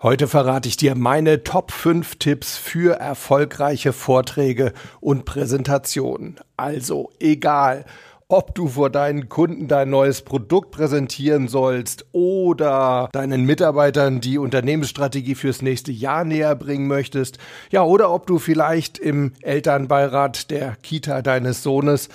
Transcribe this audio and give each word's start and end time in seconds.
Heute 0.00 0.28
verrate 0.28 0.68
ich 0.68 0.76
dir 0.76 0.94
meine 0.94 1.42
Top 1.42 1.72
5 1.72 2.20
Tipps 2.20 2.56
für 2.56 3.00
erfolgreiche 3.00 3.92
Vorträge 3.92 4.72
und 5.00 5.24
Präsentationen. 5.24 6.38
Also 6.56 7.10
egal, 7.18 7.84
ob 8.28 8.54
du 8.54 8.68
vor 8.68 8.90
deinen 8.90 9.28
Kunden 9.28 9.66
dein 9.66 9.90
neues 9.90 10.22
Produkt 10.22 10.70
präsentieren 10.70 11.48
sollst 11.48 12.06
oder 12.12 13.08
deinen 13.10 13.42
Mitarbeitern 13.44 14.20
die 14.20 14.38
Unternehmensstrategie 14.38 15.34
fürs 15.34 15.62
nächste 15.62 15.90
Jahr 15.90 16.22
näher 16.22 16.54
bringen 16.54 16.86
möchtest, 16.86 17.38
ja, 17.72 17.82
oder 17.82 18.12
ob 18.12 18.28
du 18.28 18.38
vielleicht 18.38 18.98
im 18.98 19.32
Elternbeirat 19.42 20.52
der 20.52 20.76
Kita 20.76 21.22
deines 21.22 21.64
Sohnes 21.64 22.08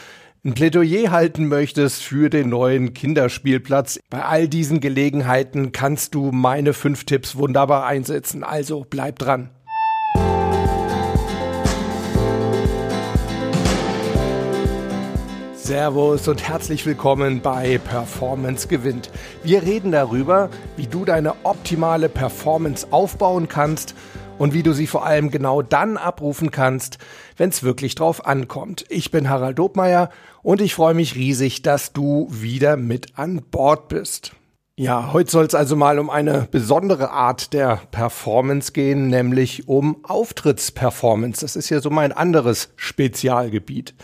ein 0.46 0.56
Plädoyer 0.56 1.10
halten 1.10 1.48
möchtest 1.48 2.04
für 2.04 2.30
den 2.30 2.50
neuen 2.50 2.94
Kinderspielplatz. 2.94 4.02
Bei 4.10 4.26
all 4.26 4.50
diesen 4.50 4.82
Gelegenheiten 4.82 5.72
kannst 5.72 6.16
du 6.16 6.32
meine 6.34 6.74
fünf 6.74 7.06
Tipps 7.06 7.38
wunderbar 7.38 7.86
einsetzen. 7.86 8.44
Also 8.44 8.86
bleib 8.90 9.20
dran. 9.20 9.52
Servus 15.54 16.28
und 16.28 16.46
herzlich 16.46 16.86
willkommen 16.86 17.40
bei 17.40 17.78
Performance 17.78 18.68
gewinnt. 18.68 19.12
Wir 19.46 19.64
reden 19.64 19.94
darüber, 19.94 20.50
wie 20.76 20.88
du 20.88 21.06
deine 21.06 21.36
optimale 21.44 22.10
Performance 22.10 22.86
aufbauen 22.92 23.48
kannst 23.48 23.96
und 24.44 24.54
wie 24.54 24.62
du 24.62 24.74
sie 24.74 24.88
vor 24.88 25.06
allem 25.06 25.32
genau 25.32 25.62
dann 25.62 25.96
abrufen 25.96 26.52
kannst, 26.52 26.98
wenn 27.38 27.48
es 27.48 27.64
wirklich 27.64 27.96
drauf 27.96 28.28
ankommt. 28.28 28.84
Ich 28.90 29.10
bin 29.10 29.30
Harald 29.30 29.58
Dobmeier 29.58 30.10
und 30.42 30.60
ich 30.60 30.76
freue 30.76 30.94
mich 30.94 31.16
riesig, 31.16 31.62
dass 31.62 31.94
du 31.94 32.28
wieder 32.30 32.76
mit 32.76 33.18
an 33.18 33.42
Bord 33.52 33.88
bist. 33.88 34.34
Ja, 34.76 35.14
heute 35.14 35.32
soll 35.32 35.46
es 35.46 35.56
also 35.56 35.78
mal 35.78 35.98
um 35.98 36.10
eine 36.10 36.46
besondere 36.52 37.12
Art 37.12 37.54
der 37.54 37.80
Performance 37.92 38.74
gehen, 38.74 39.08
nämlich 39.08 39.70
um 39.70 40.04
Auftrittsperformance. 40.04 41.40
Das 41.40 41.56
ist 41.56 41.70
ja 41.70 41.80
so 41.80 41.90
mein 41.90 42.12
anderes 42.12 42.74
Spezialgebiet. 42.76 43.96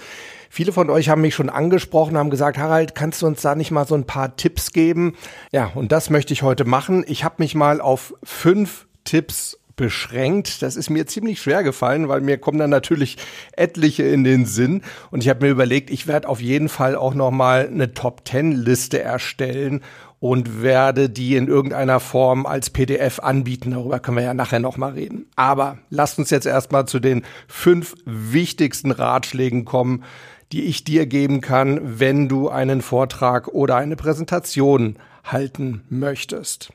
Viele 0.49 0.71
von 0.71 0.89
euch 0.89 1.09
haben 1.09 1.19
mich 1.19 1.35
schon 1.35 1.49
angesprochen, 1.49 2.17
haben 2.17 2.29
gesagt, 2.29 2.57
Harald, 2.57 2.95
kannst 2.95 3.23
du 3.23 3.27
uns 3.27 3.41
da 3.41 3.55
nicht 3.55 3.71
mal 3.71 3.85
so 3.85 3.95
ein 3.95 4.05
paar 4.05 4.37
Tipps 4.37 4.71
geben? 4.71 5.17
Ja, 5.51 5.69
und 5.75 5.91
das 5.91 6.09
möchte 6.09 6.31
ich 6.31 6.43
heute 6.43 6.63
machen. 6.63 7.03
Ich 7.07 7.25
habe 7.25 7.35
mich 7.39 7.55
mal 7.55 7.81
auf 7.81 8.13
fünf 8.23 8.87
Tipps 9.03 9.58
beschränkt. 9.79 10.61
Das 10.61 10.75
ist 10.75 10.89
mir 10.89 11.07
ziemlich 11.07 11.41
schwer 11.41 11.63
gefallen, 11.63 12.09
weil 12.09 12.19
mir 12.19 12.37
kommen 12.37 12.59
dann 12.59 12.69
natürlich 12.69 13.15
etliche 13.53 14.03
in 14.03 14.25
den 14.25 14.45
Sinn. 14.45 14.81
Und 15.09 15.23
ich 15.23 15.29
habe 15.29 15.45
mir 15.45 15.51
überlegt, 15.51 15.89
ich 15.89 16.05
werde 16.05 16.27
auf 16.27 16.41
jeden 16.41 16.67
Fall 16.67 16.97
auch 16.97 17.13
nochmal 17.13 17.69
eine 17.71 17.93
Top 17.93 18.27
10 18.27 18.51
Liste 18.51 19.01
erstellen 19.01 19.79
und 20.19 20.61
werde 20.61 21.09
die 21.09 21.37
in 21.37 21.47
irgendeiner 21.47 22.01
Form 22.01 22.45
als 22.45 22.69
PDF 22.69 23.19
anbieten. 23.19 23.71
Darüber 23.71 24.01
können 24.01 24.17
wir 24.17 24.25
ja 24.25 24.33
nachher 24.33 24.59
nochmal 24.59 24.91
reden. 24.91 25.27
Aber 25.37 25.77
lasst 25.89 26.19
uns 26.19 26.29
jetzt 26.29 26.45
erstmal 26.45 26.85
zu 26.85 26.99
den 26.99 27.23
fünf 27.47 27.95
wichtigsten 28.03 28.91
Ratschlägen 28.91 29.63
kommen, 29.63 30.03
die 30.51 30.65
ich 30.65 30.83
dir 30.83 31.05
geben 31.05 31.39
kann, 31.39 31.79
wenn 32.01 32.27
du 32.27 32.49
einen 32.49 32.81
Vortrag 32.81 33.47
oder 33.47 33.77
eine 33.77 33.95
Präsentation 33.95 34.97
halten 35.23 35.83
möchtest. 35.87 36.73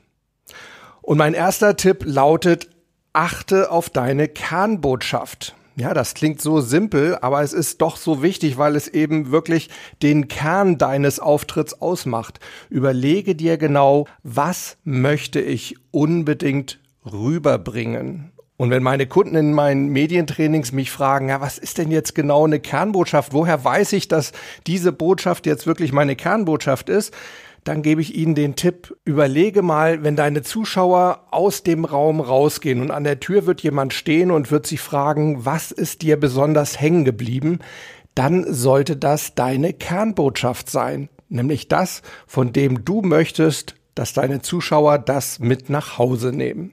Und 1.03 1.19
mein 1.19 1.35
erster 1.35 1.75
Tipp 1.75 2.01
lautet, 2.03 2.69
achte 3.15 3.71
auf 3.71 3.89
deine 3.89 4.27
Kernbotschaft. 4.27 5.55
Ja, 5.77 5.93
das 5.93 6.13
klingt 6.13 6.41
so 6.41 6.61
simpel, 6.61 7.17
aber 7.21 7.41
es 7.41 7.51
ist 7.51 7.81
doch 7.81 7.97
so 7.97 8.21
wichtig, 8.21 8.57
weil 8.57 8.77
es 8.77 8.87
eben 8.87 9.31
wirklich 9.31 9.69
den 10.01 10.29
Kern 10.29 10.77
deines 10.77 11.19
Auftritts 11.19 11.81
ausmacht. 11.81 12.39
Überlege 12.69 13.35
dir 13.35 13.57
genau, 13.57 14.07
was 14.23 14.77
möchte 14.85 15.41
ich 15.41 15.75
unbedingt 15.91 16.79
rüberbringen? 17.05 18.31
Und 18.57 18.69
wenn 18.69 18.83
meine 18.83 19.05
Kunden 19.05 19.35
in 19.35 19.53
meinen 19.53 19.89
Medientrainings 19.89 20.71
mich 20.71 20.91
fragen, 20.91 21.27
ja, 21.27 21.41
was 21.41 21.57
ist 21.57 21.77
denn 21.77 21.91
jetzt 21.91 22.15
genau 22.15 22.45
eine 22.45 22.61
Kernbotschaft? 22.61 23.33
Woher 23.33 23.61
weiß 23.61 23.91
ich, 23.93 24.07
dass 24.07 24.31
diese 24.65 24.93
Botschaft 24.93 25.45
jetzt 25.45 25.67
wirklich 25.67 25.91
meine 25.91 26.15
Kernbotschaft 26.15 26.87
ist? 26.87 27.13
Dann 27.65 27.81
gebe 27.81 27.99
ich 27.99 28.15
Ihnen 28.15 28.35
den 28.35 28.55
Tipp, 28.55 28.95
überlege 29.05 29.63
mal, 29.63 30.03
wenn 30.03 30.15
deine 30.15 30.43
Zuschauer 30.43 31.25
aus 31.31 31.63
dem 31.63 31.83
Raum 31.83 32.21
rausgehen 32.21 32.79
und 32.79 32.91
an 32.91 33.03
der 33.03 33.19
Tür 33.19 33.47
wird 33.47 33.61
jemand 33.61 33.91
stehen 33.93 34.29
und 34.29 34.51
wird 34.51 34.67
sich 34.67 34.79
fragen, 34.79 35.45
was 35.45 35.71
ist 35.71 36.03
dir 36.03 36.19
besonders 36.19 36.79
hängen 36.79 37.05
geblieben, 37.05 37.59
dann 38.13 38.45
sollte 38.53 38.95
das 38.95 39.33
deine 39.33 39.73
Kernbotschaft 39.73 40.69
sein, 40.69 41.09
nämlich 41.27 41.67
das, 41.67 42.03
von 42.27 42.53
dem 42.53 42.85
du 42.85 43.01
möchtest, 43.01 43.75
dass 43.95 44.13
deine 44.13 44.43
Zuschauer 44.43 44.99
das 44.99 45.39
mit 45.39 45.67
nach 45.69 45.97
Hause 45.97 46.31
nehmen. 46.31 46.71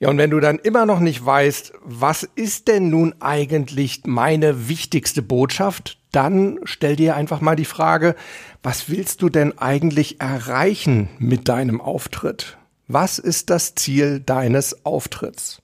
Ja, 0.00 0.10
und 0.10 0.18
wenn 0.18 0.30
du 0.30 0.40
dann 0.40 0.58
immer 0.58 0.84
noch 0.84 1.00
nicht 1.00 1.24
weißt, 1.24 1.72
was 1.84 2.24
ist 2.34 2.66
denn 2.66 2.90
nun 2.90 3.14
eigentlich 3.20 4.02
meine 4.04 4.68
wichtigste 4.68 5.22
Botschaft, 5.22 5.98
dann 6.16 6.60
stell 6.64 6.96
dir 6.96 7.14
einfach 7.14 7.42
mal 7.42 7.56
die 7.56 7.66
Frage, 7.66 8.16
was 8.62 8.88
willst 8.88 9.20
du 9.20 9.28
denn 9.28 9.58
eigentlich 9.58 10.20
erreichen 10.20 11.10
mit 11.18 11.48
deinem 11.48 11.80
Auftritt? 11.80 12.56
Was 12.88 13.18
ist 13.18 13.50
das 13.50 13.74
Ziel 13.74 14.20
deines 14.20 14.86
Auftritts? 14.86 15.60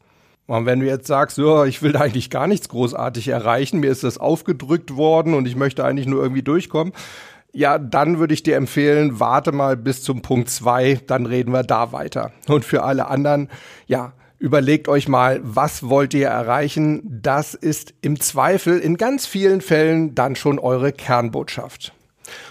Und 0.47 0.67
wenn 0.67 0.81
du 0.81 0.87
jetzt 0.87 1.07
sagst, 1.07 1.39
ja, 1.39 1.65
ich 1.65 1.83
will 1.83 1.97
eigentlich 1.97 2.29
gar 2.29 2.47
nichts 2.47 2.69
großartig 2.69 3.29
erreichen, 3.29 3.81
mir 3.81 3.91
ist 3.91 4.05
das 4.05 4.19
aufgedrückt 4.19 4.97
worden 4.97 5.33
und 5.33 5.49
ich 5.49 5.57
möchte 5.57 5.85
eigentlich 5.85 6.07
nur 6.07 6.23
irgendwie 6.23 6.43
durchkommen, 6.43 6.93
ja, 7.53 7.79
dann 7.79 8.19
würde 8.19 8.35
ich 8.35 8.43
dir 8.43 8.57
empfehlen, 8.57 9.21
warte 9.21 9.53
mal 9.53 9.77
bis 9.77 10.03
zum 10.03 10.21
Punkt 10.21 10.51
zwei, 10.51 11.01
dann 11.07 11.27
reden 11.27 11.53
wir 11.53 11.63
da 11.63 11.93
weiter. 11.93 12.33
Und 12.49 12.65
für 12.65 12.83
alle 12.83 13.09
anderen, 13.09 13.49
ja, 13.87 14.13
Überlegt 14.43 14.89
euch 14.89 15.07
mal, 15.07 15.39
was 15.45 15.89
wollt 15.89 16.15
ihr 16.15 16.27
erreichen? 16.27 17.01
Das 17.23 17.55
ist 17.55 17.95
im 18.01 18.19
Zweifel 18.19 18.81
in 18.81 18.97
ganz 18.97 19.25
vielen 19.25 19.61
Fällen 19.61 20.17
dann 20.17 20.35
schon 20.35 20.59
eure 20.59 20.91
Kernbotschaft. 20.91 21.93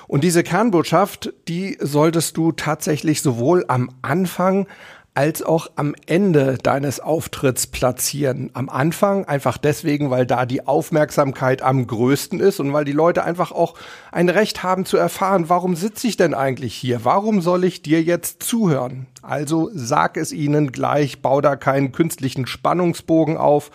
Und 0.07 0.23
diese 0.23 0.41
Kernbotschaft, 0.41 1.33
die 1.49 1.77
solltest 1.81 2.37
du 2.37 2.53
tatsächlich 2.53 3.21
sowohl 3.21 3.65
am 3.67 3.91
Anfang 4.03 4.67
als 5.13 5.43
auch 5.43 5.69
am 5.75 5.93
Ende 6.05 6.57
deines 6.63 7.01
Auftritts 7.01 7.67
platzieren. 7.67 8.49
Am 8.53 8.69
Anfang 8.69 9.25
einfach 9.25 9.57
deswegen, 9.57 10.09
weil 10.09 10.25
da 10.25 10.45
die 10.45 10.65
Aufmerksamkeit 10.65 11.61
am 11.61 11.85
größten 11.85 12.39
ist 12.39 12.61
und 12.61 12.71
weil 12.71 12.85
die 12.85 12.93
Leute 12.93 13.25
einfach 13.25 13.51
auch 13.51 13.73
ein 14.13 14.29
Recht 14.29 14.63
haben 14.63 14.85
zu 14.85 14.95
erfahren, 14.95 15.49
warum 15.49 15.75
sitze 15.75 16.07
ich 16.07 16.15
denn 16.15 16.33
eigentlich 16.33 16.73
hier? 16.75 17.03
Warum 17.03 17.41
soll 17.41 17.65
ich 17.65 17.81
dir 17.81 18.01
jetzt 18.01 18.41
zuhören? 18.43 19.07
Also 19.21 19.69
sag 19.73 20.15
es 20.15 20.31
ihnen 20.31 20.71
gleich, 20.71 21.21
bau 21.21 21.41
da 21.41 21.57
keinen 21.57 21.91
künstlichen 21.91 22.47
Spannungsbogen 22.47 23.35
auf, 23.35 23.69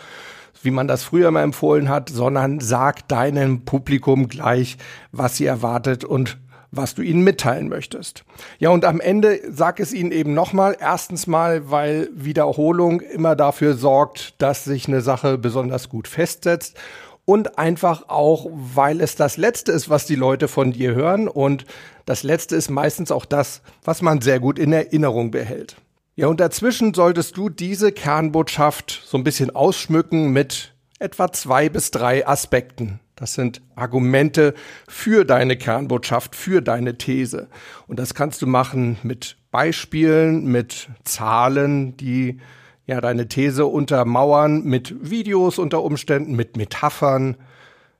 wie 0.63 0.71
man 0.71 0.87
das 0.87 1.03
früher 1.03 1.29
mal 1.29 1.43
empfohlen 1.43 1.87
hat, 1.87 2.09
sondern 2.09 2.59
sag 2.59 3.07
deinem 3.07 3.63
Publikum 3.63 4.27
gleich, 4.27 4.77
was 5.11 5.37
sie 5.37 5.45
erwartet 5.45 6.03
und 6.03 6.39
was 6.77 6.95
du 6.95 7.01
ihnen 7.01 7.23
mitteilen 7.23 7.67
möchtest. 7.67 8.23
Ja, 8.59 8.69
und 8.69 8.85
am 8.85 8.99
Ende 8.99 9.41
sag 9.49 9.79
es 9.79 9.93
ihnen 9.93 10.11
eben 10.11 10.33
nochmal. 10.33 10.77
Erstens 10.79 11.27
mal, 11.27 11.69
weil 11.69 12.09
Wiederholung 12.13 13.01
immer 13.01 13.35
dafür 13.35 13.73
sorgt, 13.73 14.41
dass 14.41 14.63
sich 14.63 14.87
eine 14.87 15.01
Sache 15.01 15.37
besonders 15.37 15.89
gut 15.89 16.07
festsetzt. 16.07 16.77
Und 17.25 17.57
einfach 17.57 18.07
auch, 18.07 18.47
weil 18.53 19.01
es 19.01 19.15
das 19.15 19.35
Letzte 19.35 19.73
ist, 19.73 19.89
was 19.89 20.05
die 20.05 20.15
Leute 20.15 20.47
von 20.47 20.71
dir 20.71 20.95
hören. 20.95 21.27
Und 21.27 21.65
das 22.05 22.23
Letzte 22.23 22.55
ist 22.55 22.69
meistens 22.69 23.11
auch 23.11 23.25
das, 23.25 23.61
was 23.83 24.01
man 24.01 24.21
sehr 24.21 24.39
gut 24.39 24.57
in 24.57 24.71
Erinnerung 24.71 25.31
behält. 25.31 25.75
Ja, 26.15 26.27
und 26.27 26.39
dazwischen 26.39 26.93
solltest 26.93 27.35
du 27.35 27.49
diese 27.49 27.91
Kernbotschaft 27.91 29.03
so 29.05 29.17
ein 29.17 29.23
bisschen 29.23 29.55
ausschmücken 29.55 30.31
mit 30.31 30.73
etwa 30.99 31.31
zwei 31.31 31.69
bis 31.69 31.91
drei 31.91 32.25
Aspekten. 32.25 32.99
Das 33.17 33.33
sind 33.33 33.61
Argumente 33.75 34.53
für 34.87 35.25
deine 35.25 35.57
Kernbotschaft, 35.57 36.35
für 36.35 36.61
deine 36.61 36.97
These. 36.97 37.49
Und 37.87 37.99
das 37.99 38.13
kannst 38.13 38.41
du 38.43 38.47
machen 38.47 38.97
mit 39.01 39.37
Beispielen, 39.51 40.45
mit 40.45 40.87
Zahlen, 41.03 41.97
die 41.97 42.39
ja 42.85 43.01
deine 43.01 43.27
These 43.27 43.65
untermauern, 43.65 44.63
mit 44.63 44.95
Videos 45.01 45.57
unter 45.57 45.83
Umständen, 45.83 46.35
mit 46.35 46.57
Metaphern, 46.57 47.37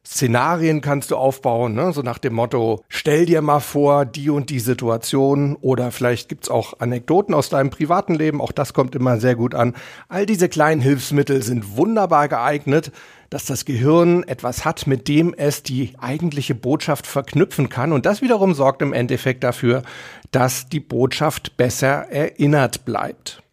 Szenarien 0.09 0.79
kannst 0.79 1.11
du 1.11 1.17
aufbauen, 1.17 1.73
ne? 1.73 1.91
so 1.91 2.01
nach 2.01 2.17
dem 2.17 2.33
Motto, 2.33 2.81
stell 2.87 3.25
dir 3.25 3.41
mal 3.41 3.59
vor, 3.59 4.05
die 4.05 4.29
und 4.29 4.49
die 4.49 4.61
Situation 4.61 5.57
oder 5.59 5.91
vielleicht 5.91 6.29
gibt's 6.29 6.49
auch 6.49 6.79
Anekdoten 6.79 7.33
aus 7.33 7.49
deinem 7.49 7.71
privaten 7.71 8.15
Leben, 8.15 8.39
auch 8.39 8.53
das 8.53 8.73
kommt 8.73 8.95
immer 8.95 9.19
sehr 9.19 9.35
gut 9.35 9.53
an. 9.53 9.75
All 10.07 10.25
diese 10.25 10.47
kleinen 10.47 10.79
Hilfsmittel 10.79 11.43
sind 11.43 11.75
wunderbar 11.75 12.29
geeignet, 12.29 12.93
dass 13.29 13.45
das 13.45 13.65
Gehirn 13.65 14.23
etwas 14.23 14.63
hat, 14.63 14.87
mit 14.87 15.09
dem 15.09 15.33
es 15.33 15.61
die 15.61 15.93
eigentliche 15.99 16.55
Botschaft 16.55 17.05
verknüpfen 17.05 17.67
kann 17.67 17.91
und 17.91 18.05
das 18.05 18.21
wiederum 18.21 18.53
sorgt 18.53 18.81
im 18.81 18.93
Endeffekt 18.93 19.43
dafür, 19.43 19.83
dass 20.31 20.69
die 20.69 20.79
Botschaft 20.79 21.57
besser 21.57 22.09
erinnert 22.09 22.85
bleibt. 22.85 23.43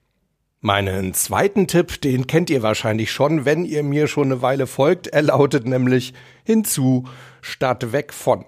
Meinen 0.67 1.13
zweiten 1.13 1.67
Tipp, 1.67 2.01
den 2.01 2.27
kennt 2.27 2.49
ihr 2.49 2.63
wahrscheinlich 2.63 3.13
schon, 3.13 3.45
wenn 3.45 3.67
ihr 3.67 3.83
mir 3.83 4.07
schon 4.07 4.33
eine 4.33 4.41
Weile 4.41 4.67
folgt. 4.67 5.09
Er 5.09 5.21
lautet 5.21 5.67
nämlich 5.67 6.15
hinzu 6.43 7.05
statt 7.43 7.93
weg 7.93 8.15
von. 8.15 8.47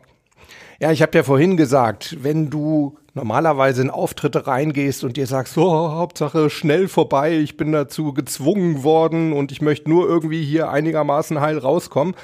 Ja, 0.81 0.93
ich 0.93 1.03
habe 1.03 1.19
ja 1.19 1.25
vorhin 1.25 1.59
gesagt, 1.59 2.17
wenn 2.23 2.49
du 2.49 2.97
normalerweise 3.13 3.83
in 3.83 3.91
Auftritte 3.91 4.47
reingehst 4.47 5.05
und 5.05 5.19
dir 5.19 5.27
sagst, 5.27 5.53
so, 5.53 5.71
oh, 5.71 5.91
Hauptsache 5.91 6.49
schnell 6.49 6.89
vorbei, 6.89 7.37
ich 7.37 7.59
bin 7.59 7.71
dazu 7.73 8.15
gezwungen 8.15 8.83
worden 8.83 9.35
und 9.35 9.53
ich 9.53 9.61
möchte 9.61 9.91
nur 9.91 10.09
irgendwie 10.09 10.43
hier 10.43 10.71
einigermaßen 10.71 11.43
heil 11.43 11.59
rauskommen, 11.59 12.15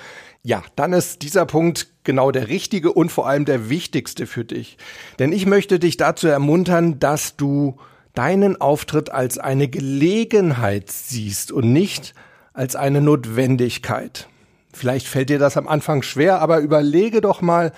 ja, 0.42 0.62
dann 0.74 0.94
ist 0.94 1.20
dieser 1.20 1.44
Punkt 1.44 1.88
genau 2.02 2.30
der 2.30 2.48
richtige 2.48 2.94
und 2.94 3.12
vor 3.12 3.28
allem 3.28 3.44
der 3.44 3.68
wichtigste 3.68 4.26
für 4.26 4.46
dich. 4.46 4.78
Denn 5.18 5.32
ich 5.32 5.44
möchte 5.44 5.78
dich 5.78 5.98
dazu 5.98 6.28
ermuntern, 6.28 6.98
dass 6.98 7.36
du 7.36 7.76
deinen 8.14 8.60
Auftritt 8.60 9.10
als 9.10 9.38
eine 9.38 9.68
Gelegenheit 9.68 10.90
siehst 10.90 11.52
und 11.52 11.72
nicht 11.72 12.14
als 12.52 12.76
eine 12.76 13.00
Notwendigkeit. 13.00 14.28
Vielleicht 14.72 15.06
fällt 15.06 15.30
dir 15.30 15.38
das 15.38 15.56
am 15.56 15.68
Anfang 15.68 16.02
schwer, 16.02 16.40
aber 16.40 16.58
überlege 16.60 17.20
doch 17.20 17.40
mal, 17.40 17.72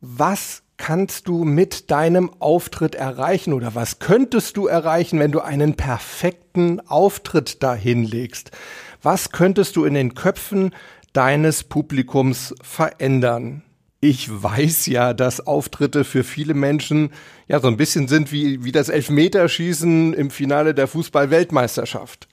was 0.00 0.62
kannst 0.76 1.28
du 1.28 1.44
mit 1.44 1.90
deinem 1.90 2.30
Auftritt 2.38 2.94
erreichen 2.94 3.52
oder 3.52 3.74
was 3.74 3.98
könntest 3.98 4.56
du 4.56 4.66
erreichen, 4.66 5.18
wenn 5.18 5.32
du 5.32 5.40
einen 5.40 5.74
perfekten 5.74 6.80
Auftritt 6.80 7.62
dahin 7.62 8.04
legst? 8.04 8.50
Was 9.02 9.30
könntest 9.30 9.76
du 9.76 9.84
in 9.84 9.94
den 9.94 10.14
Köpfen 10.14 10.74
deines 11.12 11.64
Publikums 11.64 12.54
verändern? 12.60 13.62
Ich 14.00 14.28
weiß 14.30 14.86
ja, 14.86 15.14
dass 15.14 15.46
Auftritte 15.46 16.04
für 16.04 16.22
viele 16.22 16.52
Menschen 16.52 17.10
ja 17.48 17.60
so 17.60 17.68
ein 17.68 17.78
bisschen 17.78 18.08
sind 18.08 18.30
wie, 18.30 18.62
wie 18.62 18.72
das 18.72 18.90
Elfmeterschießen 18.90 20.12
im 20.12 20.30
Finale 20.30 20.74
der 20.74 20.86
Fußball-Weltmeisterschaft. 20.86 22.28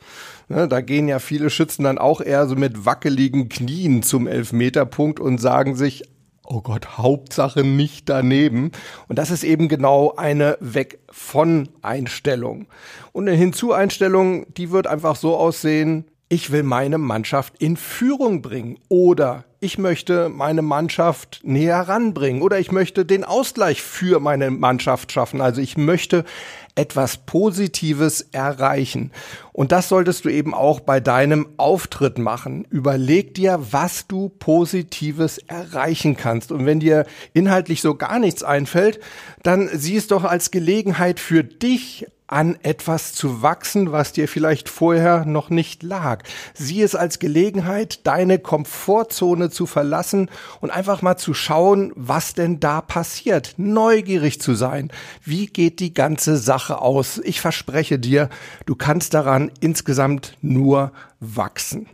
Ne, 0.50 0.68
da 0.68 0.82
gehen 0.82 1.08
ja 1.08 1.20
viele 1.20 1.50
Schützen 1.50 1.86
dann 1.86 1.98
auch 1.98 2.20
eher 2.20 2.48
so 2.48 2.56
mit 2.56 2.86
wackeligen 2.86 3.48
Knien 3.48 4.04
zum 4.04 4.28
Elfmeterpunkt 4.28 5.22
und 5.22 5.38
sagen 5.38 5.76
sich, 5.76 6.04
oh 6.44 6.62
Gott, 6.62 6.98
Hauptsache 6.98 7.64
nicht 7.64 8.10
daneben. 8.10 8.72
Und 9.08 9.18
das 9.18 9.32
ist 9.32 9.46
eben 9.46 9.70
genau 9.70 10.14
eine 10.18 10.58
Weg 10.60 11.00
von 11.10 11.70
Einstellung. 11.82 12.68
Und 13.14 13.28
eine 13.28 13.38
Hinzu-Einstellung, 13.38 14.54
die 14.54 14.72
wird 14.72 14.88
einfach 14.88 15.16
so 15.16 15.38
aussehen, 15.38 16.06
ich 16.34 16.52
will 16.52 16.64
meine 16.64 16.98
Mannschaft 16.98 17.54
in 17.60 17.78
Führung 17.78 18.42
bringen 18.42 18.80
oder 18.90 19.46
ich 19.60 19.78
möchte 19.78 20.30
meine 20.30 20.64
Mannschaft 20.64 21.42
näher 21.44 21.82
ranbringen 21.82 22.42
oder 22.42 22.58
ich 22.58 22.72
möchte 22.72 23.06
den 23.06 23.24
Ausgleich 23.24 23.84
für 23.84 24.20
meine 24.20 24.50
Mannschaft 24.50 25.12
schaffen. 25.12 25.42
Also 25.42 25.62
ich 25.62 25.78
möchte 25.78 26.26
etwas 26.74 27.18
Positives 27.18 28.22
erreichen. 28.32 29.12
Und 29.52 29.72
das 29.72 29.90
solltest 29.90 30.26
du 30.26 30.30
eben 30.30 30.56
auch 30.56 30.80
bei 30.80 31.00
deinem 31.00 31.50
Auftritt 31.58 32.18
machen. 32.18 32.66
Überleg 32.72 33.36
dir, 33.36 33.60
was 33.70 34.08
du 34.08 34.30
Positives 34.30 35.38
erreichen 35.38 36.18
kannst. 36.18 36.52
Und 36.52 36.66
wenn 36.66 36.80
dir 36.80 37.06
inhaltlich 37.34 37.82
so 37.82 37.94
gar 37.94 38.18
nichts 38.18 38.44
einfällt, 38.44 39.00
dann 39.44 39.70
sieh 39.72 39.98
es 39.98 40.08
doch 40.08 40.24
als 40.24 40.50
Gelegenheit 40.50 41.20
für 41.20 41.44
dich 41.44 42.08
an 42.34 42.58
etwas 42.64 43.14
zu 43.14 43.44
wachsen, 43.44 43.92
was 43.92 44.12
dir 44.12 44.28
vielleicht 44.28 44.68
vorher 44.68 45.24
noch 45.24 45.52
nicht 45.52 45.84
lag. 45.84 46.24
Sieh 46.56 46.82
es 46.82 46.96
als 46.96 47.20
Gelegenheit, 47.20 48.06
deine 48.08 48.40
Komfortzone 48.40 49.52
zu 49.52 49.68
verlassen 49.68 50.30
und 50.60 50.72
einfach 50.72 51.04
mal 51.04 51.16
zu 51.16 51.36
schauen, 51.36 51.94
was 51.96 52.34
denn 52.34 52.60
da 52.60 52.82
passiert. 52.82 53.54
Neugierig 53.58 54.42
zu 54.42 54.56
sein. 54.56 54.92
Wie 55.24 55.46
geht 55.46 55.80
die 55.80 55.94
ganze 55.94 56.38
Sache 56.38 56.82
aus? 56.82 57.22
Ich 57.24 57.40
verspreche 57.40 58.00
dir, 58.00 58.30
du 58.66 58.76
kannst 58.76 59.14
daran 59.14 59.52
insgesamt 59.60 60.36
nur 60.42 60.92
wachsen. 61.20 61.88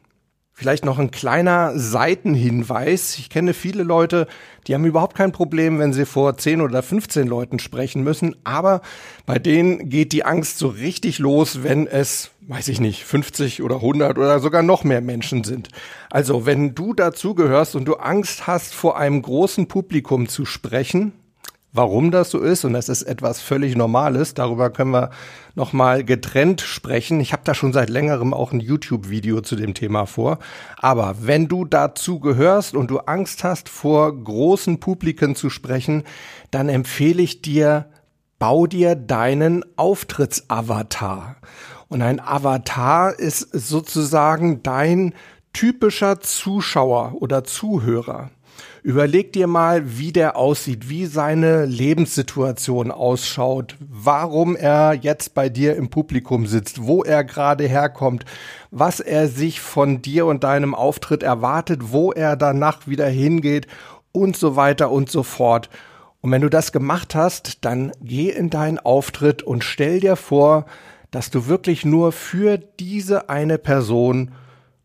Vielleicht 0.60 0.84
noch 0.84 1.00
ein 1.00 1.10
kleiner 1.10 1.72
Seitenhinweis. 1.80 3.18
Ich 3.18 3.30
kenne 3.30 3.54
viele 3.54 3.84
Leute, 3.84 4.28
die 4.68 4.76
haben 4.76 4.84
überhaupt 4.84 5.16
kein 5.16 5.32
Problem, 5.32 5.80
wenn 5.80 5.94
sie 5.94 6.06
vor 6.06 6.36
10 6.36 6.60
oder 6.60 6.84
15 6.84 7.30
Leuten 7.30 7.60
sprechen 7.60 8.04
müssen. 8.04 8.36
Aber 8.44 8.82
bei 9.26 9.40
denen 9.40 9.88
geht 9.88 10.12
die 10.12 10.26
Angst 10.26 10.58
so 10.58 10.68
richtig 10.68 11.18
los, 11.18 11.64
wenn 11.64 11.88
es, 11.88 12.32
weiß 12.42 12.68
ich 12.68 12.82
nicht, 12.82 13.06
50 13.06 13.64
oder 13.64 13.76
100 13.76 14.18
oder 14.18 14.42
sogar 14.42 14.62
noch 14.62 14.84
mehr 14.84 15.00
Menschen 15.00 15.46
sind. 15.46 15.70
Also 16.10 16.46
wenn 16.46 16.76
du 16.76 16.94
dazugehörst 16.94 17.78
und 17.78 17.86
du 17.86 17.94
Angst 17.94 18.46
hast, 18.46 18.74
vor 18.74 18.98
einem 18.98 19.22
großen 19.22 19.70
Publikum 19.70 20.28
zu 20.28 20.44
sprechen, 20.44 21.14
Warum 21.72 22.10
das 22.10 22.32
so 22.32 22.40
ist, 22.40 22.66
und 22.66 22.74
das 22.74 22.90
ist 22.90 23.04
etwas 23.04 23.42
völlig 23.42 23.76
Normales, 23.76 24.34
darüber 24.34 24.72
können 24.72 24.90
wir 24.90 25.12
nochmal 25.54 26.04
getrennt 26.04 26.62
sprechen. 26.62 27.20
Ich 27.20 27.32
habe 27.32 27.44
da 27.46 27.54
schon 27.54 27.74
seit 27.74 27.90
längerem 27.90 28.34
auch 28.34 28.52
ein 28.52 28.60
YouTube-Video 28.60 29.42
zu 29.42 29.56
dem 29.56 29.76
Thema 29.76 30.08
vor. 30.08 30.40
Aber 30.78 31.18
wenn 31.22 31.48
du 31.48 31.66
dazu 31.66 32.20
gehörst 32.20 32.76
und 32.76 32.90
du 32.90 33.00
Angst 33.00 33.44
hast, 33.44 33.70
vor 33.70 34.12
großen 34.12 34.80
Publiken 34.80 35.36
zu 35.36 35.52
sprechen, 35.52 36.04
dann 36.50 36.70
empfehle 36.70 37.22
ich 37.22 37.44
dir, 37.44 37.86
bau 38.40 38.66
dir 38.66 38.96
deinen 38.96 39.64
Auftrittsavatar. 39.76 41.36
Und 41.88 42.02
ein 42.02 42.20
Avatar 42.20 43.18
ist 43.20 43.42
sozusagen 43.52 44.64
dein 44.64 45.14
typischer 45.54 46.20
Zuschauer 46.20 47.16
oder 47.20 47.44
Zuhörer. 47.44 48.32
Überleg 48.82 49.34
dir 49.34 49.48
mal, 49.48 49.98
wie 49.98 50.14
der 50.14 50.38
aussieht, 50.38 50.88
wie 50.90 51.06
seine 51.06 51.66
Lebenssituation 51.66 52.92
ausschaut, 52.92 53.76
warum 53.80 54.56
er 54.56 54.94
jetzt 54.94 55.34
bei 55.34 55.50
dir 55.50 55.76
im 55.76 55.90
Publikum 55.90 56.46
sitzt, 56.46 56.86
wo 56.86 57.04
er 57.04 57.26
gerade 57.26 57.68
herkommt, 57.68 58.24
was 58.72 59.02
er 59.02 59.28
sich 59.28 59.60
von 59.60 60.02
dir 60.02 60.26
und 60.26 60.46
deinem 60.46 60.74
Auftritt 60.74 61.24
erwartet, 61.24 61.92
wo 61.92 62.14
er 62.14 62.38
danach 62.38 62.88
wieder 62.88 63.08
hingeht 63.08 63.68
und 64.14 64.38
so 64.38 64.56
weiter 64.56 64.92
und 64.92 65.10
so 65.10 65.24
fort. 65.24 65.70
Und 66.22 66.32
wenn 66.32 66.42
du 66.42 66.50
das 66.50 66.72
gemacht 66.72 67.16
hast, 67.16 67.66
dann 67.66 67.92
geh 68.02 68.30
in 68.30 68.50
deinen 68.50 68.80
Auftritt 68.80 69.44
und 69.44 69.64
stell 69.64 70.00
dir 70.00 70.16
vor, 70.16 70.66
dass 71.12 71.30
du 71.30 71.48
wirklich 71.48 71.86
nur 71.86 72.12
für 72.12 72.58
diese 72.58 73.30
eine 73.30 73.58
Person, 73.58 74.32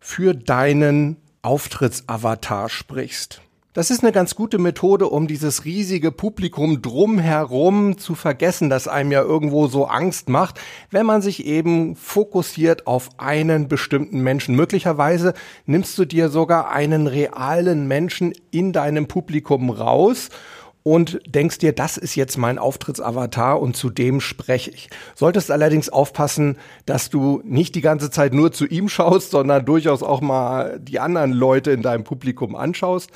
für 0.00 0.34
deinen 0.34 1.16
Auftrittsavatar 1.42 2.68
sprichst. 2.68 3.43
Das 3.74 3.90
ist 3.90 4.04
eine 4.04 4.12
ganz 4.12 4.36
gute 4.36 4.58
Methode, 4.58 5.08
um 5.08 5.26
dieses 5.26 5.64
riesige 5.64 6.12
Publikum 6.12 6.80
drumherum 6.80 7.98
zu 7.98 8.14
vergessen, 8.14 8.70
das 8.70 8.86
einem 8.86 9.10
ja 9.10 9.20
irgendwo 9.20 9.66
so 9.66 9.86
Angst 9.86 10.28
macht, 10.28 10.60
wenn 10.92 11.04
man 11.04 11.22
sich 11.22 11.44
eben 11.44 11.96
fokussiert 11.96 12.86
auf 12.86 13.10
einen 13.16 13.66
bestimmten 13.66 14.20
Menschen. 14.20 14.54
Möglicherweise 14.54 15.34
nimmst 15.66 15.98
du 15.98 16.04
dir 16.04 16.28
sogar 16.28 16.70
einen 16.70 17.08
realen 17.08 17.88
Menschen 17.88 18.32
in 18.52 18.72
deinem 18.72 19.08
Publikum 19.08 19.70
raus 19.70 20.28
und 20.84 21.18
denkst 21.26 21.58
dir, 21.58 21.72
das 21.72 21.96
ist 21.96 22.14
jetzt 22.14 22.36
mein 22.36 22.58
Auftrittsavatar 22.58 23.60
und 23.60 23.74
zu 23.74 23.90
dem 23.90 24.20
spreche 24.20 24.70
ich. 24.70 24.90
Solltest 25.16 25.50
allerdings 25.50 25.88
aufpassen, 25.88 26.58
dass 26.86 27.10
du 27.10 27.40
nicht 27.42 27.74
die 27.74 27.80
ganze 27.80 28.10
Zeit 28.10 28.34
nur 28.34 28.52
zu 28.52 28.66
ihm 28.66 28.88
schaust, 28.88 29.32
sondern 29.32 29.64
durchaus 29.64 30.04
auch 30.04 30.20
mal 30.20 30.78
die 30.78 31.00
anderen 31.00 31.32
Leute 31.32 31.72
in 31.72 31.82
deinem 31.82 32.04
Publikum 32.04 32.54
anschaust 32.54 33.10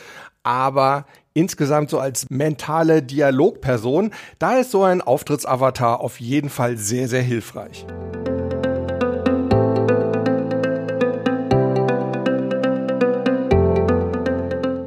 aber 0.49 1.05
insgesamt 1.35 1.91
so 1.91 1.99
als 1.99 2.31
mentale 2.31 3.03
Dialogperson, 3.03 4.13
da 4.39 4.57
ist 4.57 4.71
so 4.71 4.83
ein 4.83 5.03
Auftrittsavatar 5.03 6.01
auf 6.01 6.21
jeden 6.21 6.49
Fall 6.49 6.79
sehr, 6.79 7.07
sehr 7.07 7.21
hilfreich. 7.21 7.85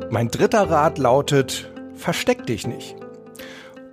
Mein 0.10 0.30
dritter 0.30 0.68
Rat 0.68 0.98
lautet, 0.98 1.72
versteck 1.94 2.48
dich 2.48 2.66
nicht. 2.66 2.96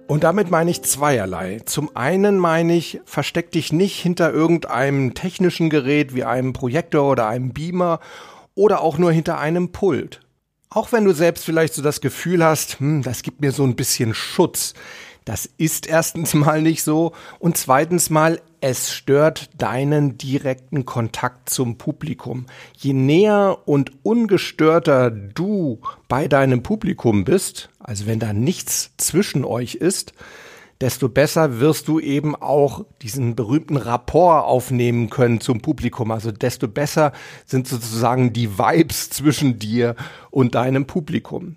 Und 0.07 0.25
damit 0.25 0.51
meine 0.51 0.71
ich 0.71 0.81
zweierlei. 0.81 1.61
Zum 1.67 1.95
einen 1.95 2.39
meine 2.39 2.75
ich, 2.77 3.03
versteck 3.05 3.53
dich 3.53 3.75
nicht 3.75 4.01
hinter 4.01 4.33
irgendeinem 4.33 5.13
technischen 5.13 5.69
Gerät 5.69 6.15
wie 6.15 6.25
einem 6.25 6.55
Projektor 6.55 7.11
oder 7.11 7.29
einem 7.29 7.53
Beamer 7.53 8.01
oder 8.55 8.81
auch 8.81 8.97
nur 8.97 9.13
hinter 9.13 9.39
einem 9.39 9.71
Pult. 9.71 10.23
Auch 10.71 10.93
wenn 10.93 11.05
du 11.05 11.13
selbst 11.13 11.45
vielleicht 11.45 11.75
so 11.75 11.83
das 11.83 12.01
Gefühl 12.01 12.45
hast, 12.45 12.79
hm, 12.81 13.03
das 13.03 13.23
gibt 13.23 13.41
mir 13.41 13.53
so 13.53 13.65
ein 13.65 13.77
bisschen 13.77 14.15
Schutz. 14.15 14.75
Das 15.25 15.49
ist 15.59 15.87
erstens 15.87 16.35
mal 16.35 16.63
nicht 16.63 16.83
so 16.83 17.13
und 17.39 17.57
zweitens 17.57 18.11
mal, 18.11 18.41
es 18.61 18.93
stört 18.93 19.51
deinen 19.59 20.19
direkten 20.19 20.85
Kontakt 20.85 21.51
zum 21.51 21.79
Publikum. 21.79 22.47
Je 22.77 22.93
näher 22.93 23.59
und 23.67 23.93
ungestörter 24.03 25.11
du 25.11 25.81
bei 26.09 26.29
deinem 26.29 26.63
Publikum 26.63 27.25
bist, 27.25 27.69
also 27.79 28.07
wenn 28.07 28.19
da 28.19 28.33
nichts 28.33 28.91
zwischen 28.97 29.45
euch 29.45 29.77
ist, 29.77 30.13
desto 30.81 31.09
besser 31.09 31.61
wirst 31.61 31.89
du 31.89 31.99
eben 31.99 32.37
auch 32.37 32.85
diesen 33.03 33.35
berühmten 33.35 33.77
Rapport 33.77 34.45
aufnehmen 34.45 35.11
können 35.11 35.41
zum 35.41 35.61
Publikum. 35.61 36.11
Also 36.11 36.31
desto 36.31 36.69
besser 36.69 37.13
sind 37.47 37.67
sozusagen 37.67 38.33
die 38.33 38.59
Vibes 38.59 39.11
zwischen 39.11 39.59
dir 39.59 39.97
und 40.31 40.55
deinem 40.55 40.87
Publikum. 40.87 41.57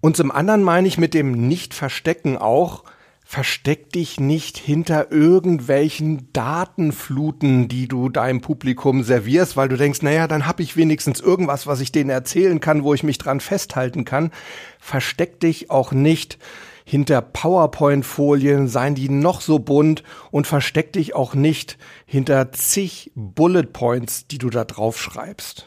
Und 0.00 0.16
zum 0.16 0.30
anderen 0.30 0.62
meine 0.62 0.88
ich 0.88 0.96
mit 0.96 1.12
dem 1.12 1.48
Nicht-Verstecken 1.48 2.38
auch, 2.38 2.84
versteck 3.30 3.92
dich 3.92 4.18
nicht 4.18 4.58
hinter 4.58 5.12
irgendwelchen 5.12 6.32
Datenfluten, 6.32 7.68
die 7.68 7.86
du 7.86 8.08
deinem 8.08 8.40
Publikum 8.40 9.04
servierst, 9.04 9.56
weil 9.56 9.68
du 9.68 9.76
denkst, 9.76 10.02
naja, 10.02 10.26
dann 10.26 10.46
habe 10.46 10.64
ich 10.64 10.76
wenigstens 10.76 11.20
irgendwas, 11.20 11.68
was 11.68 11.80
ich 11.80 11.92
denen 11.92 12.10
erzählen 12.10 12.58
kann, 12.58 12.82
wo 12.82 12.92
ich 12.92 13.04
mich 13.04 13.18
dran 13.18 13.38
festhalten 13.38 14.04
kann. 14.04 14.32
Versteck 14.80 15.38
dich 15.38 15.70
auch 15.70 15.92
nicht 15.92 16.38
hinter 16.84 17.22
PowerPoint-Folien, 17.22 18.68
seien 18.68 18.94
die 18.94 19.08
noch 19.08 19.40
so 19.40 19.58
bunt 19.58 20.02
und 20.30 20.46
versteck 20.46 20.92
dich 20.92 21.14
auch 21.14 21.34
nicht 21.34 21.78
hinter 22.06 22.52
zig 22.52 23.12
Bullet 23.14 23.72
Points, 23.72 24.26
die 24.26 24.38
du 24.38 24.50
da 24.50 24.64
drauf 24.64 25.00
schreibst. 25.00 25.66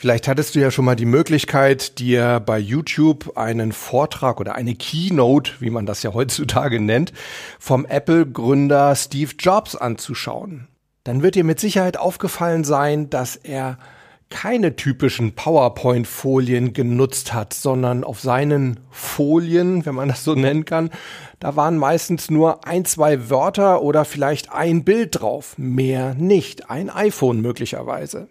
Vielleicht 0.00 0.28
hattest 0.28 0.54
du 0.54 0.60
ja 0.60 0.70
schon 0.70 0.86
mal 0.86 0.96
die 0.96 1.04
Möglichkeit, 1.04 1.98
dir 1.98 2.40
bei 2.40 2.58
YouTube 2.58 3.36
einen 3.36 3.72
Vortrag 3.72 4.40
oder 4.40 4.54
eine 4.54 4.74
Keynote, 4.74 5.52
wie 5.60 5.68
man 5.68 5.84
das 5.84 6.02
ja 6.02 6.14
heutzutage 6.14 6.80
nennt, 6.80 7.12
vom 7.58 7.84
Apple-Gründer 7.84 8.96
Steve 8.96 9.32
Jobs 9.38 9.76
anzuschauen. 9.76 10.68
Dann 11.04 11.22
wird 11.22 11.34
dir 11.34 11.44
mit 11.44 11.60
Sicherheit 11.60 11.98
aufgefallen 11.98 12.64
sein, 12.64 13.10
dass 13.10 13.36
er 13.36 13.78
keine 14.30 14.76
typischen 14.76 15.34
PowerPoint-Folien 15.34 16.72
genutzt 16.72 17.34
hat, 17.34 17.52
sondern 17.52 18.04
auf 18.04 18.20
seinen 18.20 18.80
Folien, 18.90 19.84
wenn 19.84 19.94
man 19.94 20.08
das 20.08 20.24
so 20.24 20.34
nennen 20.34 20.64
kann, 20.64 20.90
da 21.40 21.56
waren 21.56 21.76
meistens 21.76 22.30
nur 22.30 22.66
ein, 22.66 22.84
zwei 22.84 23.28
Wörter 23.28 23.82
oder 23.82 24.04
vielleicht 24.04 24.52
ein 24.52 24.84
Bild 24.84 25.20
drauf, 25.20 25.54
mehr 25.58 26.14
nicht, 26.14 26.70
ein 26.70 26.88
iPhone 26.88 27.40
möglicherweise. 27.40 28.28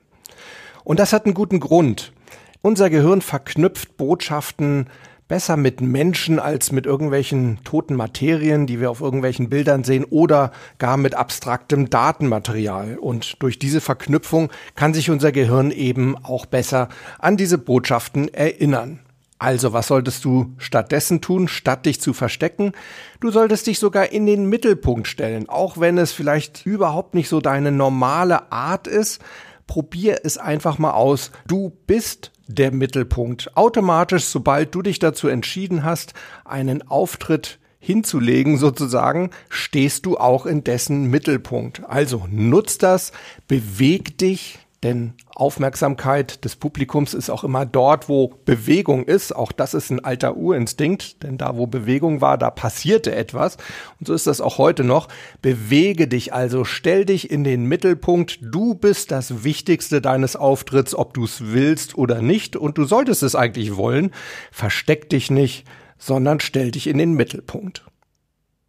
Und 0.84 1.00
das 1.00 1.14
hat 1.14 1.26
einen 1.26 1.36
guten 1.36 1.60
Grund. 1.60 2.14
Unser 2.62 2.90
Gehirn 2.90 3.22
verknüpft 3.22 3.98
Botschaften 3.98 4.88
besser 5.30 5.56
mit 5.56 5.80
Menschen 5.80 6.40
als 6.40 6.74
mit 6.74 6.86
irgendwelchen 6.86 7.64
toten 7.64 7.96
Materien, 7.96 8.68
die 8.68 8.82
wir 8.82 8.92
auf 8.92 9.00
irgendwelchen 9.00 9.48
Bildern 9.50 9.86
sehen 9.86 10.04
oder 10.04 10.52
gar 10.80 10.98
mit 10.98 11.16
abstraktem 11.16 11.90
Datenmaterial. 11.90 12.98
Und 12.98 13.42
durch 13.42 13.60
diese 13.60 13.80
Verknüpfung 13.80 14.52
kann 14.76 14.94
sich 14.94 15.10
unser 15.10 15.32
Gehirn 15.32 15.72
eben 15.72 16.18
auch 16.18 16.46
besser 16.46 16.90
an 17.20 17.38
diese 17.38 17.60
Botschaften 17.60 18.34
erinnern. 18.34 19.00
Also 19.38 19.72
was 19.72 19.88
solltest 19.88 20.26
du 20.26 20.54
stattdessen 20.58 21.22
tun, 21.22 21.48
statt 21.48 21.86
dich 21.86 22.02
zu 22.02 22.12
verstecken? 22.12 22.74
Du 23.22 23.32
solltest 23.32 23.68
dich 23.68 23.80
sogar 23.80 24.12
in 24.12 24.26
den 24.26 24.50
Mittelpunkt 24.50 25.08
stellen, 25.08 25.48
auch 25.48 25.78
wenn 25.80 25.98
es 25.98 26.12
vielleicht 26.12 26.66
überhaupt 26.66 27.14
nicht 27.14 27.30
so 27.30 27.40
deine 27.40 27.72
normale 27.72 28.52
Art 28.52 28.88
ist, 28.88 29.22
probier 29.68 30.22
es 30.24 30.40
einfach 30.40 30.80
mal 30.80 30.92
aus. 30.92 31.32
Du 31.48 31.72
bist 31.86 32.32
der 32.50 32.72
Mittelpunkt. 32.72 33.56
Automatisch, 33.56 34.26
sobald 34.26 34.74
du 34.76 34.82
dich 34.82 35.00
dazu 35.00 35.28
entschieden 35.28 35.84
hast, 35.84 36.14
einen 36.44 36.88
Auftritt 36.88 37.60
hinzulegen 37.80 38.58
sozusagen, 38.58 39.30
stehst 39.50 40.06
du 40.06 40.18
auch 40.18 40.46
in 40.46 40.64
dessen 40.64 41.10
Mittelpunkt. 41.10 41.82
Also 41.88 42.26
nutz 42.30 42.78
das, 42.78 43.14
beweg 43.48 44.18
dich, 44.18 44.60
denn 44.84 45.14
Aufmerksamkeit 45.36 46.46
des 46.46 46.56
Publikums 46.56 47.14
ist 47.14 47.30
auch 47.30 47.44
immer 47.44 47.66
dort, 47.66 48.08
wo 48.08 48.30
Bewegung 48.46 49.04
ist. 49.04 49.36
Auch 49.36 49.52
das 49.52 49.74
ist 49.74 49.90
ein 49.90 50.06
alter 50.06 50.38
Urinstinkt, 50.38 51.22
denn 51.24 51.38
da, 51.38 51.58
wo 51.58 51.68
Bewegung 51.68 52.22
war, 52.22 52.38
da 52.38 52.50
passierte 52.50 53.14
etwas. 53.14 53.58
Und 54.00 54.08
so 54.08 54.14
ist 54.14 54.26
das 54.26 54.40
auch 54.40 54.58
heute 54.58 54.86
noch. 54.86 55.10
Bewege 55.42 56.08
dich 56.08 56.34
also, 56.34 56.64
stell 56.64 57.04
dich 57.04 57.30
in 57.30 57.44
den 57.44 57.66
Mittelpunkt. 57.66 58.40
Du 58.42 58.74
bist 58.74 59.12
das 59.12 59.44
Wichtigste 59.44 60.02
deines 60.02 60.38
Auftritts, 60.38 60.96
ob 60.96 61.14
du 61.14 61.26
es 61.26 61.52
willst 61.52 61.98
oder 61.98 62.22
nicht. 62.22 62.56
Und 62.56 62.78
du 62.78 62.86
solltest 62.86 63.22
es 63.22 63.36
eigentlich 63.36 63.76
wollen. 63.76 64.12
Versteck 64.50 65.10
dich 65.10 65.30
nicht, 65.30 65.68
sondern 65.98 66.40
stell 66.40 66.72
dich 66.72 66.88
in 66.88 66.98
den 66.98 67.14
Mittelpunkt. 67.14 67.86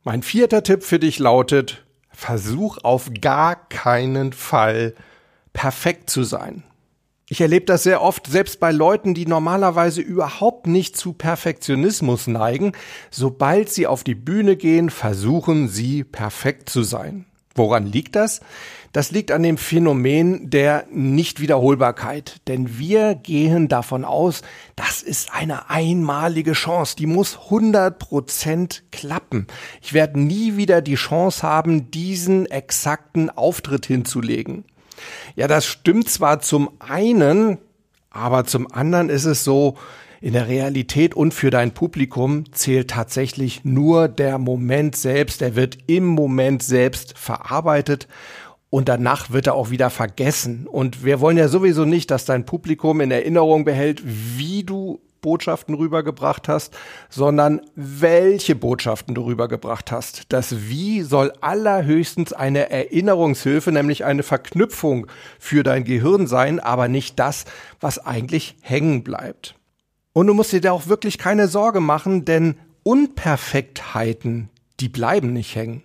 Mein 0.02 0.24
vierter 0.24 0.64
Tipp 0.64 0.82
für 0.82 0.98
dich 0.98 1.20
lautet, 1.20 1.84
versuch 2.10 2.78
auf 2.82 3.10
gar 3.20 3.68
keinen 3.68 4.32
Fall 4.32 4.94
perfekt 5.52 6.10
zu 6.10 6.22
sein. 6.22 6.62
Ich 7.32 7.40
erlebe 7.40 7.64
das 7.64 7.84
sehr 7.84 8.02
oft, 8.02 8.26
selbst 8.26 8.58
bei 8.58 8.72
Leuten, 8.72 9.14
die 9.14 9.24
normalerweise 9.24 10.00
überhaupt 10.00 10.66
nicht 10.66 10.96
zu 10.96 11.12
Perfektionismus 11.12 12.26
neigen. 12.26 12.72
Sobald 13.10 13.70
sie 13.70 13.86
auf 13.86 14.02
die 14.02 14.16
Bühne 14.16 14.56
gehen, 14.56 14.90
versuchen 14.90 15.68
sie 15.68 16.02
perfekt 16.02 16.68
zu 16.68 16.82
sein. 16.82 17.26
Woran 17.54 17.86
liegt 17.86 18.16
das? 18.16 18.40
Das 18.92 19.12
liegt 19.12 19.30
an 19.30 19.44
dem 19.44 19.58
Phänomen 19.58 20.50
der 20.50 20.86
Nichtwiederholbarkeit. 20.90 22.40
Denn 22.48 22.78
wir 22.78 23.14
gehen 23.14 23.68
davon 23.68 24.04
aus, 24.04 24.42
das 24.74 25.00
ist 25.00 25.32
eine 25.32 25.70
einmalige 25.70 26.52
Chance. 26.52 26.96
Die 26.96 27.06
muss 27.06 27.38
100 27.44 27.96
Prozent 27.96 28.82
klappen. 28.90 29.46
Ich 29.80 29.92
werde 29.92 30.18
nie 30.18 30.56
wieder 30.56 30.82
die 30.82 30.96
Chance 30.96 31.44
haben, 31.44 31.92
diesen 31.92 32.46
exakten 32.46 33.30
Auftritt 33.30 33.86
hinzulegen. 33.86 34.64
Ja, 35.36 35.48
das 35.48 35.66
stimmt 35.66 36.08
zwar 36.08 36.40
zum 36.40 36.70
einen, 36.78 37.58
aber 38.10 38.44
zum 38.44 38.70
anderen 38.72 39.08
ist 39.08 39.24
es 39.24 39.44
so, 39.44 39.76
in 40.20 40.34
der 40.34 40.48
Realität 40.48 41.14
und 41.14 41.32
für 41.32 41.50
dein 41.50 41.72
Publikum 41.72 42.44
zählt 42.52 42.90
tatsächlich 42.90 43.64
nur 43.64 44.06
der 44.08 44.38
Moment 44.38 44.94
selbst. 44.94 45.40
Der 45.40 45.56
wird 45.56 45.78
im 45.86 46.04
Moment 46.04 46.62
selbst 46.62 47.16
verarbeitet 47.16 48.06
und 48.68 48.88
danach 48.88 49.30
wird 49.30 49.46
er 49.46 49.54
auch 49.54 49.70
wieder 49.70 49.88
vergessen. 49.88 50.66
Und 50.66 51.04
wir 51.04 51.20
wollen 51.20 51.38
ja 51.38 51.48
sowieso 51.48 51.86
nicht, 51.86 52.10
dass 52.10 52.26
dein 52.26 52.44
Publikum 52.44 53.00
in 53.00 53.10
Erinnerung 53.10 53.64
behält, 53.64 54.02
wie 54.04 54.62
du 54.62 55.00
Botschaften 55.20 55.74
rübergebracht 55.74 56.48
hast, 56.48 56.76
sondern 57.08 57.60
welche 57.74 58.54
Botschaften 58.54 59.14
du 59.14 59.24
rübergebracht 59.24 59.92
hast. 59.92 60.24
Das 60.28 60.68
Wie 60.68 61.02
soll 61.02 61.32
allerhöchstens 61.40 62.32
eine 62.32 62.70
Erinnerungshilfe, 62.70 63.72
nämlich 63.72 64.04
eine 64.04 64.22
Verknüpfung 64.22 65.06
für 65.38 65.62
dein 65.62 65.84
Gehirn 65.84 66.26
sein, 66.26 66.60
aber 66.60 66.88
nicht 66.88 67.18
das, 67.18 67.44
was 67.80 67.98
eigentlich 67.98 68.56
hängen 68.60 69.02
bleibt. 69.02 69.54
Und 70.12 70.26
du 70.26 70.34
musst 70.34 70.52
dir 70.52 70.60
da 70.60 70.72
auch 70.72 70.88
wirklich 70.88 71.18
keine 71.18 71.48
Sorge 71.48 71.80
machen, 71.80 72.24
denn 72.24 72.56
Unperfektheiten, 72.82 74.48
die 74.80 74.88
bleiben 74.88 75.32
nicht 75.32 75.54
hängen. 75.54 75.82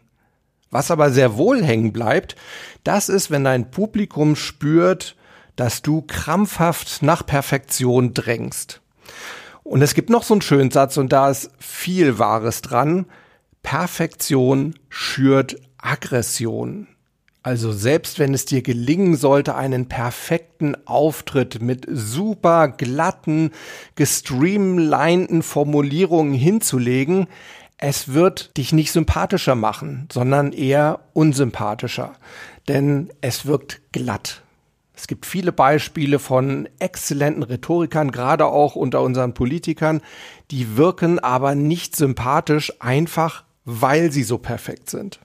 Was 0.71 0.91
aber 0.91 1.11
sehr 1.11 1.37
wohl 1.37 1.63
hängen 1.63 1.93
bleibt, 1.93 2.35
das 2.83 3.07
ist, 3.09 3.31
wenn 3.31 3.43
dein 3.43 3.71
Publikum 3.71 4.35
spürt, 4.35 5.15
dass 5.55 5.81
du 5.81 6.01
krampfhaft 6.01 7.01
nach 7.01 7.25
Perfektion 7.25 8.13
drängst. 8.13 8.81
Und 9.63 9.81
es 9.81 9.95
gibt 9.95 10.09
noch 10.09 10.23
so 10.23 10.33
einen 10.33 10.41
schönen 10.41 10.71
Satz 10.71 10.97
und 10.97 11.11
da 11.11 11.29
ist 11.29 11.49
viel 11.59 12.19
Wahres 12.19 12.61
dran. 12.61 13.05
Perfektion 13.63 14.75
schürt 14.89 15.55
Aggression. 15.77 16.87
Also 17.41 17.71
selbst 17.71 18.17
wenn 18.17 18.33
es 18.33 18.45
dir 18.45 18.63
gelingen 18.63 19.15
sollte, 19.15 19.55
einen 19.55 19.87
perfekten 19.87 20.75
Auftritt 20.87 21.61
mit 21.61 21.85
super 21.87 22.67
glatten, 22.69 23.51
gestreamlinten 23.95 25.43
Formulierungen 25.43 26.33
hinzulegen, 26.33 27.27
es 27.77 28.13
wird 28.13 28.57
dich 28.57 28.73
nicht 28.73 28.91
sympathischer 28.91 29.55
machen, 29.55 30.07
sondern 30.11 30.53
eher 30.53 31.01
unsympathischer. 31.13 32.13
Denn 32.67 33.11
es 33.21 33.45
wirkt 33.45 33.81
glatt. 33.91 34.41
Es 34.95 35.07
gibt 35.07 35.25
viele 35.25 35.51
Beispiele 35.51 36.19
von 36.19 36.69
exzellenten 36.79 37.43
Rhetorikern, 37.43 38.11
gerade 38.11 38.45
auch 38.45 38.75
unter 38.75 39.01
unseren 39.01 39.33
Politikern, 39.33 40.01
die 40.51 40.77
wirken 40.77 41.19
aber 41.19 41.55
nicht 41.55 41.95
sympathisch, 41.95 42.73
einfach 42.79 43.43
weil 43.65 44.11
sie 44.11 44.23
so 44.23 44.37
perfekt 44.37 44.89
sind. 44.89 45.19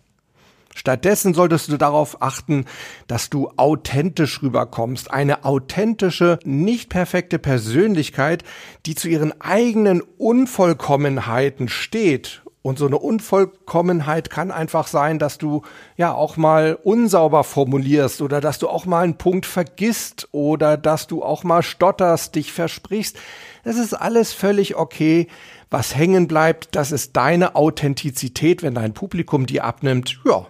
Stattdessen 0.75 1.35
solltest 1.35 1.69
du 1.69 1.77
darauf 1.77 2.23
achten, 2.23 2.65
dass 3.07 3.29
du 3.29 3.51
authentisch 3.57 4.41
rüberkommst. 4.43 5.11
Eine 5.11 5.45
authentische, 5.45 6.39
nicht 6.45 6.89
perfekte 6.89 7.39
Persönlichkeit, 7.39 8.45
die 8.87 8.95
zu 8.95 9.09
ihren 9.09 9.41
eigenen 9.41 10.01
Unvollkommenheiten 10.01 11.69
steht 11.69 12.43
und 12.63 12.79
so 12.79 12.87
eine 12.87 12.99
Unvollkommenheit 12.99 14.29
kann 14.29 14.51
einfach 14.51 14.87
sein, 14.87 15.19
dass 15.19 15.39
du 15.39 15.63
ja 15.97 16.13
auch 16.13 16.37
mal 16.37 16.79
unsauber 16.83 17.43
formulierst 17.43 18.21
oder 18.21 18.41
dass 18.41 18.59
du 18.59 18.69
auch 18.69 18.85
mal 18.85 19.03
einen 19.05 19.17
Punkt 19.17 19.47
vergisst 19.47 20.29
oder 20.33 20.77
dass 20.77 21.07
du 21.07 21.23
auch 21.23 21.43
mal 21.43 21.63
stotterst, 21.63 22.35
dich 22.35 22.53
versprichst. 22.53 23.17
Das 23.65 23.77
ist 23.77 23.95
alles 23.95 24.33
völlig 24.33 24.77
okay. 24.77 25.29
Was 25.71 25.95
hängen 25.95 26.29
bleibt, 26.29 26.75
das 26.75 26.93
ist 26.93 27.17
deine 27.17 27.55
Authentizität, 27.55 28.63
wenn 28.63 28.75
dein 28.75 28.93
Publikum 28.93 29.47
die 29.47 29.61
abnimmt. 29.61 30.21
Ja, 30.25 30.47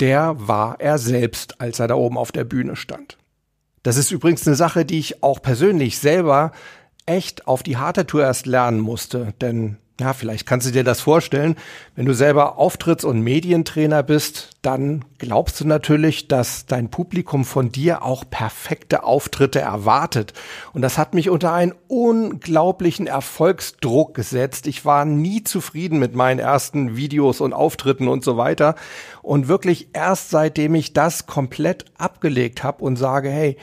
der 0.00 0.34
war 0.36 0.80
er 0.80 0.98
selbst, 0.98 1.60
als 1.60 1.80
er 1.80 1.88
da 1.88 1.94
oben 1.94 2.18
auf 2.18 2.32
der 2.32 2.44
Bühne 2.44 2.76
stand. 2.76 3.18
Das 3.82 3.96
ist 3.96 4.10
übrigens 4.12 4.46
eine 4.46 4.56
Sache, 4.56 4.84
die 4.84 4.98
ich 4.98 5.22
auch 5.22 5.42
persönlich 5.42 5.98
selber 5.98 6.52
echt 7.06 7.48
auf 7.48 7.62
die 7.62 7.78
harte 7.78 8.06
Tour 8.06 8.22
erst 8.22 8.46
lernen 8.46 8.78
musste, 8.78 9.34
denn 9.40 9.78
Ja, 10.02 10.14
vielleicht 10.14 10.46
kannst 10.46 10.66
du 10.66 10.72
dir 10.72 10.82
das 10.82 11.00
vorstellen. 11.00 11.54
Wenn 11.94 12.06
du 12.06 12.12
selber 12.12 12.58
Auftritts- 12.58 13.04
und 13.04 13.20
Medientrainer 13.20 14.02
bist, 14.02 14.50
dann 14.60 15.04
glaubst 15.18 15.60
du 15.60 15.64
natürlich, 15.64 16.26
dass 16.26 16.66
dein 16.66 16.90
Publikum 16.90 17.44
von 17.44 17.70
dir 17.70 18.02
auch 18.02 18.24
perfekte 18.28 19.04
Auftritte 19.04 19.60
erwartet. 19.60 20.32
Und 20.72 20.82
das 20.82 20.98
hat 20.98 21.14
mich 21.14 21.30
unter 21.30 21.52
einen 21.52 21.72
unglaublichen 21.86 23.06
Erfolgsdruck 23.06 24.12
gesetzt. 24.14 24.66
Ich 24.66 24.84
war 24.84 25.04
nie 25.04 25.44
zufrieden 25.44 26.00
mit 26.00 26.16
meinen 26.16 26.40
ersten 26.40 26.96
Videos 26.96 27.40
und 27.40 27.52
Auftritten 27.52 28.08
und 28.08 28.24
so 28.24 28.36
weiter. 28.36 28.74
Und 29.22 29.46
wirklich 29.46 29.90
erst 29.92 30.30
seitdem 30.30 30.74
ich 30.74 30.94
das 30.94 31.26
komplett 31.26 31.84
abgelegt 31.96 32.64
habe 32.64 32.82
und 32.82 32.96
sage, 32.96 33.30
hey, 33.30 33.56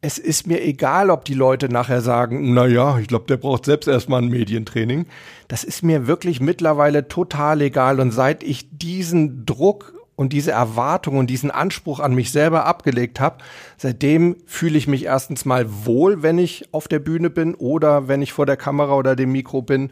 es 0.00 0.18
ist 0.18 0.46
mir 0.46 0.62
egal, 0.62 1.10
ob 1.10 1.24
die 1.24 1.34
Leute 1.34 1.68
nachher 1.68 2.00
sagen, 2.00 2.54
na 2.54 2.66
ja, 2.66 2.98
ich 2.98 3.08
glaube, 3.08 3.26
der 3.26 3.36
braucht 3.36 3.64
selbst 3.64 3.88
erstmal 3.88 4.22
ein 4.22 4.28
Medientraining. 4.28 5.06
Das 5.48 5.64
ist 5.64 5.82
mir 5.82 6.06
wirklich 6.06 6.40
mittlerweile 6.40 7.08
total 7.08 7.62
egal. 7.62 7.98
Und 7.98 8.12
seit 8.12 8.44
ich 8.44 8.68
diesen 8.70 9.44
Druck 9.44 9.94
und 10.14 10.32
diese 10.32 10.52
Erwartung 10.52 11.16
und 11.16 11.28
diesen 11.28 11.50
Anspruch 11.50 12.00
an 12.00 12.14
mich 12.14 12.30
selber 12.30 12.64
abgelegt 12.66 13.18
habe, 13.18 13.38
seitdem 13.76 14.36
fühle 14.46 14.78
ich 14.78 14.86
mich 14.86 15.04
erstens 15.04 15.44
mal 15.44 15.66
wohl, 15.84 16.22
wenn 16.22 16.38
ich 16.38 16.72
auf 16.72 16.86
der 16.86 16.98
Bühne 17.00 17.30
bin 17.30 17.54
oder 17.54 18.06
wenn 18.08 18.22
ich 18.22 18.32
vor 18.32 18.46
der 18.46 18.56
Kamera 18.56 18.94
oder 18.94 19.16
dem 19.16 19.32
Mikro 19.32 19.62
bin 19.62 19.90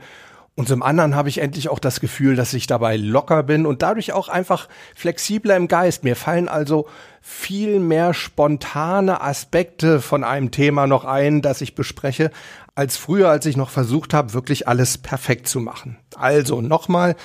und 0.56 0.68
zum 0.68 0.82
anderen 0.82 1.14
habe 1.14 1.28
ich 1.28 1.38
endlich 1.38 1.68
auch 1.68 1.78
das 1.78 2.00
Gefühl, 2.00 2.34
dass 2.34 2.54
ich 2.54 2.66
dabei 2.66 2.96
locker 2.96 3.42
bin 3.42 3.66
und 3.66 3.82
dadurch 3.82 4.14
auch 4.14 4.30
einfach 4.30 4.68
flexibler 4.94 5.54
im 5.54 5.68
Geist. 5.68 6.02
Mir 6.02 6.16
fallen 6.16 6.48
also 6.48 6.88
viel 7.20 7.78
mehr 7.78 8.14
spontane 8.14 9.20
Aspekte 9.20 10.00
von 10.00 10.24
einem 10.24 10.50
Thema 10.50 10.86
noch 10.86 11.04
ein, 11.04 11.42
das 11.42 11.60
ich 11.60 11.74
bespreche, 11.74 12.30
als 12.74 12.96
früher, 12.96 13.28
als 13.28 13.44
ich 13.44 13.58
noch 13.58 13.68
versucht 13.68 14.14
habe, 14.14 14.32
wirklich 14.32 14.66
alles 14.66 14.96
perfekt 14.96 15.46
zu 15.46 15.60
machen. 15.60 15.98
Also 16.16 16.62
nochmal, 16.62 17.16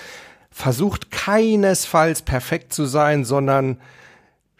versucht 0.49 1.09
keinesfalls 1.09 2.23
perfekt 2.23 2.73
zu 2.73 2.83
sein, 2.83 3.23
sondern 3.23 3.77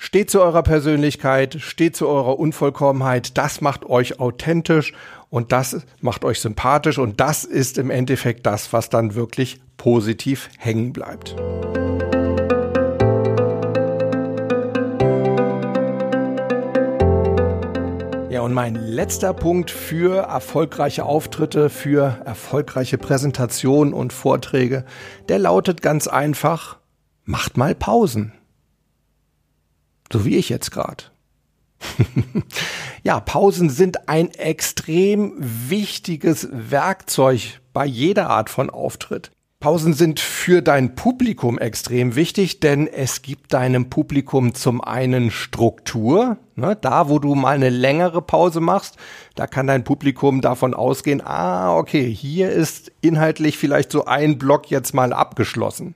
Steht 0.03 0.31
zu 0.31 0.41
eurer 0.41 0.63
Persönlichkeit, 0.63 1.58
steht 1.60 1.96
zu 1.96 2.08
eurer 2.08 2.39
Unvollkommenheit. 2.39 3.38
Das 3.38 3.62
macht 3.62 3.86
euch 3.86 4.20
authentisch 4.20 4.93
und 5.29 5.51
das 5.51 5.86
macht 6.00 6.25
euch 6.25 6.39
sympathisch 6.39 6.98
und 6.98 7.20
das 7.20 7.43
ist 7.43 7.77
im 7.77 7.91
Endeffekt 7.91 8.48
das, 8.48 8.74
was 8.74 8.89
dann 8.89 9.13
wirklich 9.13 9.62
positiv 9.77 10.50
hängen 10.58 10.91
bleibt. 10.91 11.36
Ja, 18.31 18.41
und 18.41 18.53
mein 18.55 18.74
letzter 18.74 19.36
Punkt 19.36 19.70
für 19.70 20.24
erfolgreiche 20.24 21.05
Auftritte, 21.05 21.70
für 21.70 22.22
erfolgreiche 22.25 22.98
Präsentationen 22.98 23.93
und 23.93 24.13
Vorträge, 24.13 24.84
der 25.29 25.38
lautet 25.38 25.84
ganz 25.84 26.08
einfach, 26.08 26.79
macht 27.24 27.55
mal 27.55 27.75
Pausen. 27.75 28.34
So 30.12 30.25
wie 30.25 30.38
ich 30.38 30.50
jetzt 30.50 30.72
gerade. 30.72 31.03
ja, 33.03 33.20
Pausen 33.20 33.70
sind 33.70 34.08
ein 34.10 34.32
extrem 34.32 35.34
wichtiges 35.38 36.48
Werkzeug 36.51 37.62
bei 37.74 37.86
jeder 37.86 38.30
Art 38.30 38.50
von 38.50 38.70
Auftritt. 38.70 39.32
Pausen 39.60 39.94
sind 39.94 40.20
für 40.20 40.63
dein 40.63 40.96
Publikum 40.96 41.60
extrem 41.60 42.15
wichtig, 42.15 42.60
denn 42.62 42.88
es 42.88 43.22
gibt 43.22 43.53
deinem 43.53 43.91
Publikum 43.91 44.56
zum 44.56 44.82
einen 44.82 45.30
Struktur. 45.30 46.38
Ne, 46.62 46.77
da, 46.80 47.10
wo 47.10 47.18
du 47.18 47.34
mal 47.34 47.56
eine 47.56 47.70
längere 47.70 48.22
Pause 48.22 48.60
machst, 48.62 48.98
da 49.34 49.48
kann 49.48 49.65
dein 49.65 49.84
Publikum 49.84 50.41
davon 50.41 50.75
ausgehen, 50.75 51.20
ah, 51.25 51.75
okay, 51.75 52.13
hier 52.13 52.51
ist 52.51 52.91
inhaltlich 53.01 53.58
vielleicht 53.58 53.91
so 53.91 54.06
ein 54.06 54.38
Block 54.38 54.70
jetzt 54.70 54.94
mal 54.94 55.12
abgeschlossen. 55.12 55.96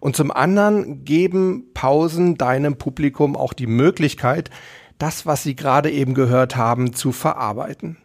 Und 0.00 0.14
zum 0.14 0.30
anderen 0.30 1.06
geben 1.06 1.70
Pausen 1.72 2.36
deinem 2.36 2.76
Publikum 2.76 3.34
auch 3.34 3.54
die 3.54 3.66
Möglichkeit, 3.66 4.50
das, 4.98 5.24
was 5.24 5.42
sie 5.42 5.56
gerade 5.56 5.90
eben 5.90 6.12
gehört 6.12 6.54
haben, 6.54 6.92
zu 6.92 7.10
verarbeiten. 7.10 7.96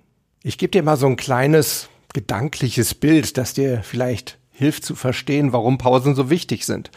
Ich 0.41 0.57
gebe 0.57 0.71
dir 0.71 0.83
mal 0.83 0.95
so 0.95 1.07
ein 1.07 1.17
kleines 1.17 1.89
gedankliches 2.13 2.95
Bild, 2.95 3.37
das 3.37 3.53
dir 3.53 3.83
vielleicht 3.83 4.37
hilft 4.51 4.85
zu 4.85 4.95
verstehen, 4.95 5.51
warum 5.51 5.77
Pausen 5.77 6.15
so 6.15 6.29
wichtig 6.29 6.65
sind. 6.65 6.91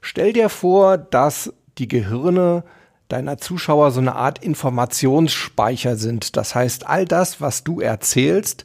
Stell 0.00 0.32
dir 0.32 0.48
vor, 0.48 0.98
dass 0.98 1.52
die 1.78 1.86
Gehirne 1.86 2.64
deiner 3.12 3.38
Zuschauer 3.38 3.90
so 3.90 4.00
eine 4.00 4.16
Art 4.16 4.42
Informationsspeicher 4.42 5.96
sind. 5.96 6.36
Das 6.36 6.54
heißt, 6.54 6.86
all 6.86 7.04
das, 7.04 7.40
was 7.40 7.64
du 7.64 7.80
erzählst, 7.80 8.64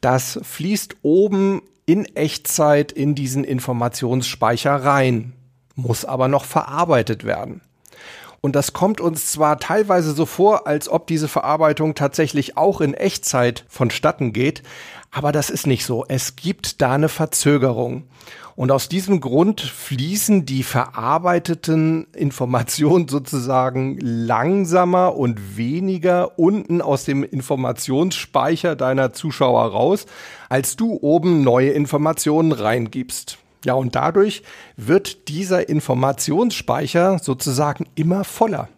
das 0.00 0.38
fließt 0.42 0.96
oben 1.02 1.62
in 1.86 2.04
Echtzeit 2.16 2.92
in 2.92 3.14
diesen 3.14 3.44
Informationsspeicher 3.44 4.74
rein, 4.74 5.32
muss 5.74 6.04
aber 6.04 6.28
noch 6.28 6.44
verarbeitet 6.44 7.24
werden. 7.24 7.60
Und 8.40 8.56
das 8.56 8.72
kommt 8.72 9.00
uns 9.00 9.30
zwar 9.30 9.58
teilweise 9.58 10.12
so 10.12 10.26
vor, 10.26 10.66
als 10.66 10.88
ob 10.88 11.06
diese 11.06 11.28
Verarbeitung 11.28 11.94
tatsächlich 11.94 12.56
auch 12.56 12.80
in 12.80 12.92
Echtzeit 12.92 13.64
vonstatten 13.68 14.32
geht, 14.32 14.64
aber 15.12 15.30
das 15.30 15.48
ist 15.48 15.66
nicht 15.66 15.84
so. 15.84 16.04
Es 16.08 16.34
gibt 16.34 16.82
da 16.82 16.92
eine 16.92 17.08
Verzögerung. 17.08 18.04
Und 18.54 18.70
aus 18.70 18.88
diesem 18.88 19.20
Grund 19.20 19.60
fließen 19.60 20.44
die 20.44 20.62
verarbeiteten 20.62 22.06
Informationen 22.14 23.08
sozusagen 23.08 23.98
langsamer 24.00 25.16
und 25.16 25.56
weniger 25.56 26.38
unten 26.38 26.82
aus 26.82 27.04
dem 27.04 27.24
Informationsspeicher 27.24 28.76
deiner 28.76 29.12
Zuschauer 29.12 29.64
raus, 29.72 30.06
als 30.48 30.76
du 30.76 30.98
oben 31.00 31.42
neue 31.42 31.70
Informationen 31.70 32.52
reingibst. 32.52 33.38
Ja, 33.64 33.74
und 33.74 33.94
dadurch 33.94 34.42
wird 34.76 35.28
dieser 35.28 35.68
Informationsspeicher 35.68 37.18
sozusagen 37.20 37.86
immer 37.94 38.24
voller. 38.24 38.68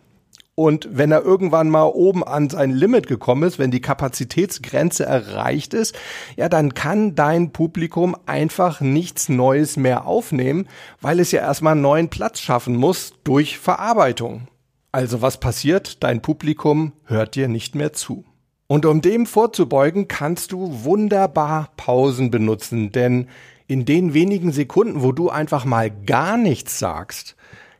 Und 0.56 0.88
wenn 0.92 1.10
er 1.10 1.22
irgendwann 1.22 1.68
mal 1.68 1.86
oben 1.86 2.22
an 2.22 2.48
sein 2.48 2.70
Limit 2.70 3.08
gekommen 3.08 3.42
ist, 3.42 3.58
wenn 3.58 3.72
die 3.72 3.80
Kapazitätsgrenze 3.80 5.04
erreicht 5.04 5.74
ist, 5.74 5.96
ja, 6.36 6.48
dann 6.48 6.74
kann 6.74 7.16
dein 7.16 7.50
Publikum 7.50 8.16
einfach 8.26 8.80
nichts 8.80 9.28
Neues 9.28 9.76
mehr 9.76 10.06
aufnehmen, 10.06 10.68
weil 11.00 11.18
es 11.18 11.32
ja 11.32 11.40
erstmal 11.40 11.72
einen 11.72 11.82
neuen 11.82 12.08
Platz 12.08 12.38
schaffen 12.38 12.76
muss 12.76 13.14
durch 13.24 13.58
Verarbeitung. 13.58 14.46
Also 14.92 15.22
was 15.22 15.40
passiert? 15.40 16.04
Dein 16.04 16.22
Publikum 16.22 16.92
hört 17.04 17.34
dir 17.34 17.48
nicht 17.48 17.74
mehr 17.74 17.92
zu. 17.92 18.24
Und 18.68 18.86
um 18.86 19.00
dem 19.00 19.26
vorzubeugen, 19.26 20.06
kannst 20.06 20.52
du 20.52 20.84
wunderbar 20.84 21.70
Pausen 21.76 22.30
benutzen, 22.30 22.92
denn 22.92 23.26
in 23.66 23.84
den 23.86 24.14
wenigen 24.14 24.52
Sekunden, 24.52 25.02
wo 25.02 25.10
du 25.10 25.30
einfach 25.30 25.64
mal 25.64 25.90
gar 25.90 26.36
nichts 26.36 26.78
sagst, 26.78 27.34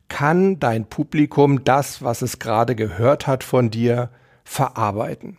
kann 0.08 0.58
dein 0.60 0.86
Publikum 0.86 1.64
das, 1.64 2.02
was 2.02 2.22
es 2.22 2.38
gerade 2.38 2.74
gehört 2.74 3.26
hat 3.26 3.44
von 3.44 3.70
dir, 3.70 4.10
verarbeiten. 4.44 5.38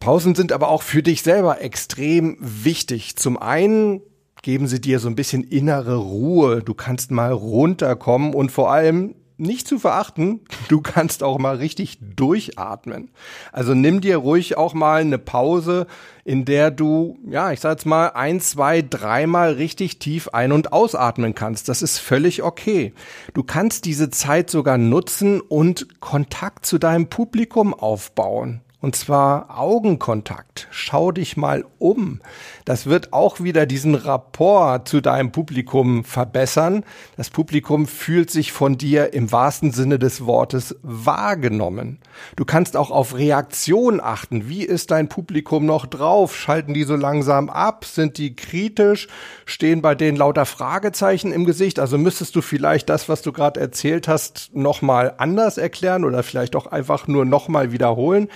Pausen 0.00 0.34
sind 0.34 0.52
aber 0.52 0.68
auch 0.68 0.82
für 0.82 1.02
dich 1.02 1.22
selber 1.22 1.60
extrem 1.60 2.36
wichtig. 2.40 3.16
Zum 3.16 3.36
einen 3.36 4.00
geben 4.42 4.66
sie 4.66 4.80
dir 4.80 4.98
so 4.98 5.08
ein 5.08 5.14
bisschen 5.14 5.44
innere 5.44 5.96
Ruhe. 5.96 6.62
Du 6.62 6.72
kannst 6.72 7.10
mal 7.10 7.32
runterkommen 7.32 8.34
und 8.34 8.50
vor 8.50 8.72
allem 8.72 9.14
nicht 9.40 9.66
zu 9.66 9.78
verachten, 9.78 10.40
du 10.68 10.80
kannst 10.80 11.22
auch 11.22 11.38
mal 11.38 11.56
richtig 11.56 11.98
durchatmen. 12.00 13.10
Also 13.52 13.74
nimm 13.74 14.00
dir 14.00 14.18
ruhig 14.18 14.56
auch 14.56 14.74
mal 14.74 15.00
eine 15.00 15.18
Pause, 15.18 15.86
in 16.24 16.44
der 16.44 16.70
du, 16.70 17.18
ja, 17.26 17.50
ich 17.50 17.60
sag 17.60 17.72
jetzt 17.72 17.86
mal, 17.86 18.08
ein, 18.08 18.40
zwei, 18.40 18.82
dreimal 18.82 19.54
richtig 19.54 19.98
tief 19.98 20.28
ein- 20.28 20.52
und 20.52 20.72
ausatmen 20.72 21.34
kannst. 21.34 21.68
Das 21.68 21.82
ist 21.82 21.98
völlig 21.98 22.42
okay. 22.42 22.92
Du 23.34 23.42
kannst 23.42 23.84
diese 23.84 24.10
Zeit 24.10 24.50
sogar 24.50 24.78
nutzen 24.78 25.40
und 25.40 26.00
Kontakt 26.00 26.66
zu 26.66 26.78
deinem 26.78 27.08
Publikum 27.08 27.74
aufbauen. 27.74 28.60
Und 28.82 28.96
zwar 28.96 29.58
Augenkontakt. 29.58 30.66
Schau 30.70 31.12
dich 31.12 31.36
mal 31.36 31.66
um. 31.78 32.20
Das 32.64 32.86
wird 32.86 33.12
auch 33.12 33.40
wieder 33.40 33.66
diesen 33.66 33.94
Rapport 33.94 34.88
zu 34.88 35.02
deinem 35.02 35.32
Publikum 35.32 36.02
verbessern. 36.02 36.84
Das 37.18 37.28
Publikum 37.28 37.86
fühlt 37.86 38.30
sich 38.30 38.52
von 38.52 38.78
dir 38.78 39.12
im 39.12 39.32
wahrsten 39.32 39.70
Sinne 39.70 39.98
des 39.98 40.24
Wortes 40.24 40.76
wahrgenommen. 40.82 41.98
Du 42.36 42.46
kannst 42.46 42.74
auch 42.74 42.90
auf 42.90 43.14
Reaktion 43.18 44.00
achten. 44.00 44.48
Wie 44.48 44.64
ist 44.64 44.90
dein 44.90 45.10
Publikum 45.10 45.66
noch 45.66 45.84
drauf? 45.84 46.34
Schalten 46.34 46.72
die 46.72 46.84
so 46.84 46.96
langsam 46.96 47.50
ab? 47.50 47.84
Sind 47.84 48.16
die 48.16 48.34
kritisch? 48.34 49.08
Stehen 49.44 49.82
bei 49.82 49.94
denen 49.94 50.16
lauter 50.16 50.46
Fragezeichen 50.46 51.32
im 51.32 51.44
Gesicht? 51.44 51.78
Also 51.80 51.98
müsstest 51.98 52.34
du 52.34 52.40
vielleicht 52.40 52.88
das, 52.88 53.10
was 53.10 53.20
du 53.20 53.32
gerade 53.32 53.60
erzählt 53.60 54.08
hast, 54.08 54.54
nochmal 54.54 55.12
anders 55.18 55.58
erklären 55.58 56.06
oder 56.06 56.22
vielleicht 56.22 56.56
auch 56.56 56.66
einfach 56.66 57.08
nur 57.08 57.26
nochmal 57.26 57.72
wiederholen. 57.72 58.28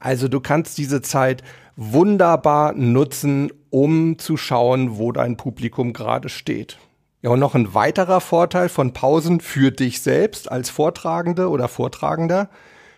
Also 0.00 0.28
du 0.28 0.40
kannst 0.40 0.78
diese 0.78 1.02
Zeit 1.02 1.44
wunderbar 1.76 2.72
nutzen, 2.72 3.52
um 3.68 4.18
zu 4.18 4.36
schauen, 4.36 4.98
wo 4.98 5.12
dein 5.12 5.36
Publikum 5.36 5.92
gerade 5.92 6.28
steht. 6.28 6.78
Ja, 7.22 7.30
und 7.30 7.38
noch 7.38 7.54
ein 7.54 7.74
weiterer 7.74 8.20
Vorteil 8.20 8.70
von 8.70 8.94
Pausen 8.94 9.40
für 9.40 9.70
dich 9.70 10.00
selbst 10.00 10.50
als 10.50 10.70
Vortragende 10.70 11.50
oder 11.50 11.68
Vortragender. 11.68 12.48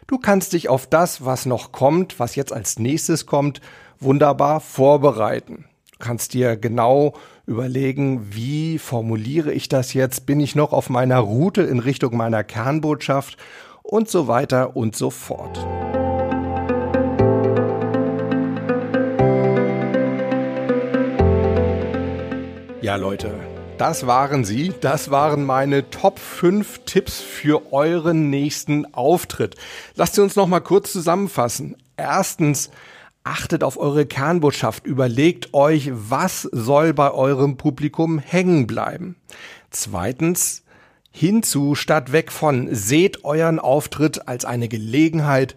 Du 0.07 0.19
kannst 0.19 0.53
dich 0.53 0.69
auf 0.69 0.87
das, 0.87 1.25
was 1.25 1.45
noch 1.45 1.73
kommt, 1.73 2.21
was 2.21 2.37
jetzt 2.37 2.53
als 2.53 2.79
nächstes 2.79 3.27
kommt, 3.27 3.61
wunderbar 3.99 4.61
vorbereiten. 4.61 5.65
Du 5.91 5.99
kannst 5.99 6.35
dir 6.35 6.57
genau 6.57 7.15
überlegen, 7.47 8.35
wie 8.35 8.79
formuliere 8.79 9.53
ich 9.53 9.69
das 9.69 9.93
jetzt? 9.93 10.25
Bin 10.25 10.39
ich 10.39 10.55
noch 10.55 10.73
auf 10.73 10.89
meiner 10.89 11.19
Route 11.19 11.63
in 11.63 11.81
Richtung 11.81 12.17
meiner 12.17 12.45
Kernbotschaft? 12.45 13.37
Und 13.83 14.09
so 14.09 14.29
weiter 14.29 14.77
und 14.77 14.95
so 14.95 15.11
fort. 15.11 15.59
Ja, 22.83 22.97
Leute, 22.97 23.33
das 23.79 24.09
waren 24.09 24.45
sie. 24.45 24.75
Das 24.81 25.13
waren 25.13 25.45
meine 25.45 25.89
Top 25.91 26.19
5 26.19 26.81
Tipps 26.85 27.21
für 27.21 27.73
euren 27.73 28.29
nächsten 28.29 28.93
Auftritt. 28.93 29.55
Lasst 29.95 30.17
sie 30.17 30.21
uns 30.21 30.35
noch 30.35 30.49
mal 30.49 30.59
kurz 30.59 30.91
zusammenfassen. 30.91 31.77
Erstens, 31.97 32.73
achtet 33.23 33.63
auf 33.63 33.79
eure 33.79 34.05
Kernbotschaft. 34.05 34.85
Überlegt 34.85 35.55
euch, 35.55 35.93
was 35.93 36.43
soll 36.43 36.93
bei 36.93 37.13
eurem 37.13 37.57
Publikum 37.57 38.19
hängen 38.19 38.67
bleiben. 38.67 39.15
Zweitens, 39.71 40.65
hinzu 41.13 41.77
statt 41.77 42.11
weg 42.11 42.33
von. 42.33 42.75
Seht 42.75 43.25
euren 43.25 43.61
Auftritt 43.61 44.27
als 44.27 44.45
eine 44.45 44.67
Gelegenheit 44.67 45.55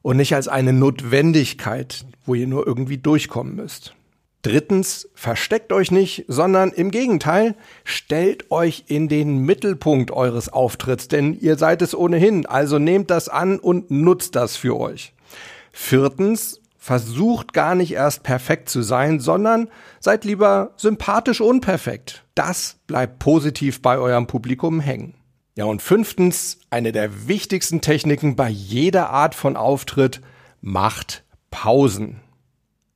und 0.00 0.16
nicht 0.16 0.34
als 0.34 0.48
eine 0.48 0.72
Notwendigkeit, 0.72 2.06
wo 2.24 2.34
ihr 2.34 2.46
nur 2.46 2.66
irgendwie 2.66 2.96
durchkommen 2.96 3.56
müsst. 3.56 3.94
Drittens, 4.42 5.08
versteckt 5.14 5.72
euch 5.72 5.92
nicht, 5.92 6.24
sondern 6.26 6.70
im 6.72 6.90
Gegenteil, 6.90 7.54
stellt 7.84 8.50
euch 8.50 8.84
in 8.88 9.08
den 9.08 9.38
Mittelpunkt 9.38 10.10
eures 10.10 10.48
Auftritts, 10.48 11.06
denn 11.06 11.32
ihr 11.38 11.56
seid 11.56 11.80
es 11.80 11.94
ohnehin, 11.94 12.46
also 12.46 12.80
nehmt 12.80 13.10
das 13.10 13.28
an 13.28 13.60
und 13.60 13.92
nutzt 13.92 14.34
das 14.34 14.56
für 14.56 14.76
euch. 14.76 15.14
Viertens, 15.70 16.60
versucht 16.76 17.52
gar 17.52 17.76
nicht 17.76 17.92
erst 17.92 18.24
perfekt 18.24 18.68
zu 18.68 18.82
sein, 18.82 19.20
sondern 19.20 19.68
seid 20.00 20.24
lieber 20.24 20.72
sympathisch 20.76 21.40
unperfekt. 21.40 22.24
Das 22.34 22.80
bleibt 22.88 23.20
positiv 23.20 23.80
bei 23.82 23.98
eurem 23.98 24.26
Publikum 24.26 24.80
hängen. 24.80 25.14
Ja, 25.54 25.66
und 25.66 25.80
fünftens, 25.80 26.58
eine 26.70 26.90
der 26.90 27.28
wichtigsten 27.28 27.82
Techniken 27.82 28.34
bei 28.34 28.48
jeder 28.48 29.10
Art 29.10 29.36
von 29.36 29.56
Auftritt, 29.56 30.22
macht 30.60 31.22
Pausen. 31.52 32.20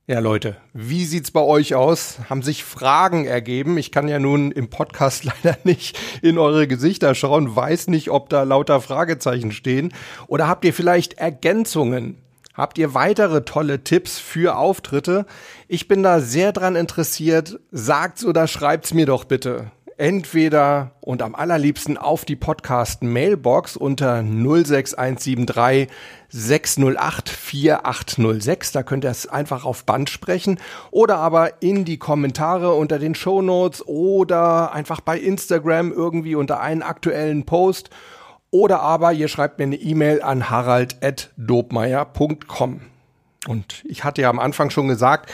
Ja, 0.09 0.19
Leute, 0.19 0.55
wie 0.71 1.03
sieht's 1.03 1.31
bei 1.31 1.41
euch 1.41 1.75
aus? 1.75 2.19
Haben 2.29 2.41
sich 2.41 2.63
Fragen 2.63 3.25
ergeben? 3.25 3.77
Ich 3.77 3.91
kann 3.91 4.07
ja 4.07 4.19
nun 4.19 4.53
im 4.53 4.69
Podcast 4.69 5.25
leider 5.43 5.57
nicht 5.65 5.99
in 6.21 6.37
eure 6.37 6.65
Gesichter 6.65 7.13
schauen, 7.13 7.53
weiß 7.53 7.87
nicht, 7.87 8.09
ob 8.09 8.29
da 8.29 8.43
lauter 8.43 8.79
Fragezeichen 8.79 9.51
stehen. 9.51 9.93
Oder 10.27 10.47
habt 10.47 10.63
ihr 10.63 10.73
vielleicht 10.73 11.15
Ergänzungen? 11.15 12.15
Habt 12.53 12.77
ihr 12.77 12.93
weitere 12.93 13.43
tolle 13.43 13.83
Tipps 13.83 14.17
für 14.17 14.55
Auftritte? 14.55 15.25
Ich 15.67 15.89
bin 15.89 16.03
da 16.03 16.21
sehr 16.21 16.53
dran 16.53 16.77
interessiert. 16.77 17.59
Sagt's 17.71 18.23
oder 18.23 18.47
schreibt's 18.47 18.93
mir 18.93 19.07
doch 19.07 19.25
bitte 19.25 19.71
entweder 19.97 20.91
und 21.01 21.21
am 21.21 21.35
allerliebsten 21.35 21.97
auf 21.97 22.25
die 22.25 22.35
Podcast 22.35 23.03
Mailbox 23.03 23.77
unter 23.77 24.23
06173 24.23 25.87
608 26.29 27.29
4806. 27.29 28.71
Da 28.71 28.81
könnt 28.83 29.05
ihr 29.05 29.11
es 29.11 29.27
einfach 29.27 29.65
auf 29.65 29.85
Band 29.85 30.09
sprechen 30.09 30.59
oder 30.91 31.17
aber 31.17 31.61
in 31.61 31.85
die 31.85 31.97
Kommentare 31.97 32.73
unter 32.73 32.99
den 32.99 33.15
Show 33.15 33.41
Notes 33.41 33.85
oder 33.87 34.73
einfach 34.73 35.01
bei 35.01 35.17
Instagram 35.17 35.91
irgendwie 35.91 36.35
unter 36.35 36.59
einen 36.59 36.83
aktuellen 36.83 37.45
Post 37.45 37.89
oder 38.51 38.81
aber 38.81 39.13
ihr 39.13 39.27
schreibt 39.27 39.57
mir 39.59 39.65
eine 39.65 39.75
E-Mail 39.75 40.21
an 40.21 40.49
harald.dobmeier.com. 40.49 42.81
Und 43.47 43.83
ich 43.85 44.03
hatte 44.03 44.21
ja 44.21 44.29
am 44.29 44.39
Anfang 44.39 44.69
schon 44.69 44.87
gesagt, 44.87 45.33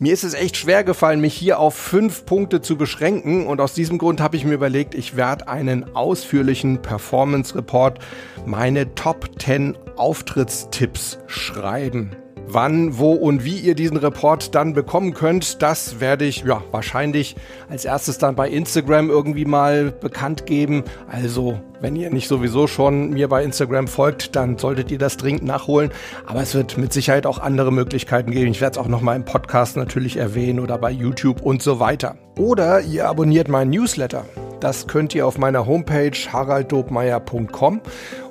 mir 0.00 0.12
ist 0.12 0.22
es 0.22 0.34
echt 0.34 0.56
schwer 0.56 0.84
gefallen, 0.84 1.20
mich 1.20 1.34
hier 1.34 1.58
auf 1.58 1.74
fünf 1.74 2.24
Punkte 2.24 2.60
zu 2.60 2.76
beschränken 2.76 3.46
und 3.46 3.60
aus 3.60 3.74
diesem 3.74 3.98
Grund 3.98 4.20
habe 4.20 4.36
ich 4.36 4.44
mir 4.44 4.54
überlegt, 4.54 4.94
ich 4.94 5.16
werde 5.16 5.48
einen 5.48 5.96
ausführlichen 5.96 6.80
Performance 6.80 7.56
Report, 7.56 7.98
meine 8.46 8.94
Top 8.94 9.28
10 9.40 9.76
Auftrittstipps 9.96 11.18
schreiben. 11.26 12.14
Wann, 12.50 12.96
wo 12.96 13.12
und 13.12 13.44
wie 13.44 13.58
ihr 13.58 13.74
diesen 13.74 13.98
Report 13.98 14.54
dann 14.54 14.72
bekommen 14.72 15.12
könnt, 15.12 15.60
das 15.60 16.00
werde 16.00 16.24
ich 16.24 16.44
ja 16.44 16.62
wahrscheinlich 16.70 17.36
als 17.68 17.84
erstes 17.84 18.16
dann 18.16 18.36
bei 18.36 18.48
Instagram 18.48 19.10
irgendwie 19.10 19.44
mal 19.44 19.92
bekannt 19.92 20.46
geben. 20.46 20.84
Also, 21.10 21.60
wenn 21.82 21.94
ihr 21.94 22.10
nicht 22.10 22.26
sowieso 22.26 22.66
schon 22.66 23.10
mir 23.10 23.28
bei 23.28 23.44
Instagram 23.44 23.86
folgt, 23.86 24.34
dann 24.34 24.56
solltet 24.56 24.90
ihr 24.90 24.98
das 24.98 25.18
dringend 25.18 25.44
nachholen. 25.44 25.90
Aber 26.26 26.40
es 26.40 26.54
wird 26.54 26.78
mit 26.78 26.92
Sicherheit 26.94 27.26
auch 27.26 27.38
andere 27.38 27.70
Möglichkeiten 27.70 28.30
geben. 28.30 28.50
Ich 28.50 28.62
werde 28.62 28.78
es 28.78 28.84
auch 28.84 28.88
noch 28.88 29.02
mal 29.02 29.14
im 29.14 29.26
Podcast 29.26 29.76
natürlich 29.76 30.16
erwähnen 30.16 30.58
oder 30.58 30.78
bei 30.78 30.90
YouTube 30.90 31.42
und 31.42 31.62
so 31.62 31.80
weiter. 31.80 32.16
Oder 32.38 32.80
ihr 32.80 33.08
abonniert 33.08 33.48
meinen 33.48 33.70
Newsletter. 33.70 34.24
Das 34.60 34.86
könnt 34.86 35.14
ihr 35.14 35.26
auf 35.26 35.38
meiner 35.38 35.66
Homepage 35.66 36.10
haralddobmeier.com 36.32 37.80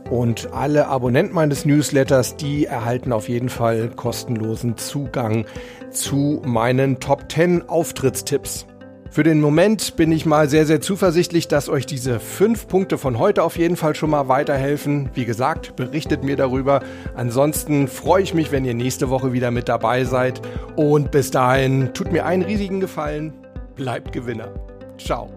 und 0.10 0.54
alle 0.54 0.88
Abonnenten 0.88 1.36
meines 1.36 1.65
Newsletters, 1.65 2.36
die 2.38 2.65
erhalten 2.65 3.12
auf 3.12 3.30
jeden 3.30 3.50
Fall 3.50 3.89
kostenlosen 3.89 4.78
Zugang 4.78 5.46
zu 5.91 6.41
meinen 6.46 7.00
Top 7.00 7.32
10 7.32 7.70
Auftrittstipps. 7.70 8.65
Für 9.10 9.24
den 9.24 9.41
Moment 9.41 9.96
bin 9.96 10.12
ich 10.12 10.26
mal 10.26 10.50
sehr, 10.50 10.65
sehr 10.65 10.82
zuversichtlich, 10.82 11.48
dass 11.48 11.70
euch 11.70 11.86
diese 11.86 12.20
fünf 12.20 12.67
Punkte 12.67 12.98
von 12.98 13.17
heute 13.17 13.41
auf 13.43 13.58
jeden 13.58 13.76
Fall 13.76 13.96
schon 13.96 14.10
mal 14.10 14.28
weiterhelfen. 14.28 15.10
Wie 15.13 15.26
gesagt, 15.26 15.76
berichtet 15.76 16.24
mir 16.24 16.36
darüber. 16.36 16.82
Ansonsten 17.15 17.88
freue 17.88 18.24
ich 18.24 18.34
mich, 18.34 18.52
wenn 18.52 18.65
ihr 18.65 18.74
nächste 18.74 19.10
Woche 19.10 19.34
wieder 19.34 19.50
mit 19.50 19.70
dabei 19.70 20.04
seid. 20.04 20.41
Und 20.76 21.12
bis 21.12 21.32
dahin, 21.32 21.93
tut 21.93 22.12
mir 22.12 22.26
einen 22.26 22.43
riesigen 22.43 22.80
Gefallen. 22.80 23.34
Bleibt 23.76 24.12
Gewinner. 24.12 24.54
Ciao. 24.98 25.37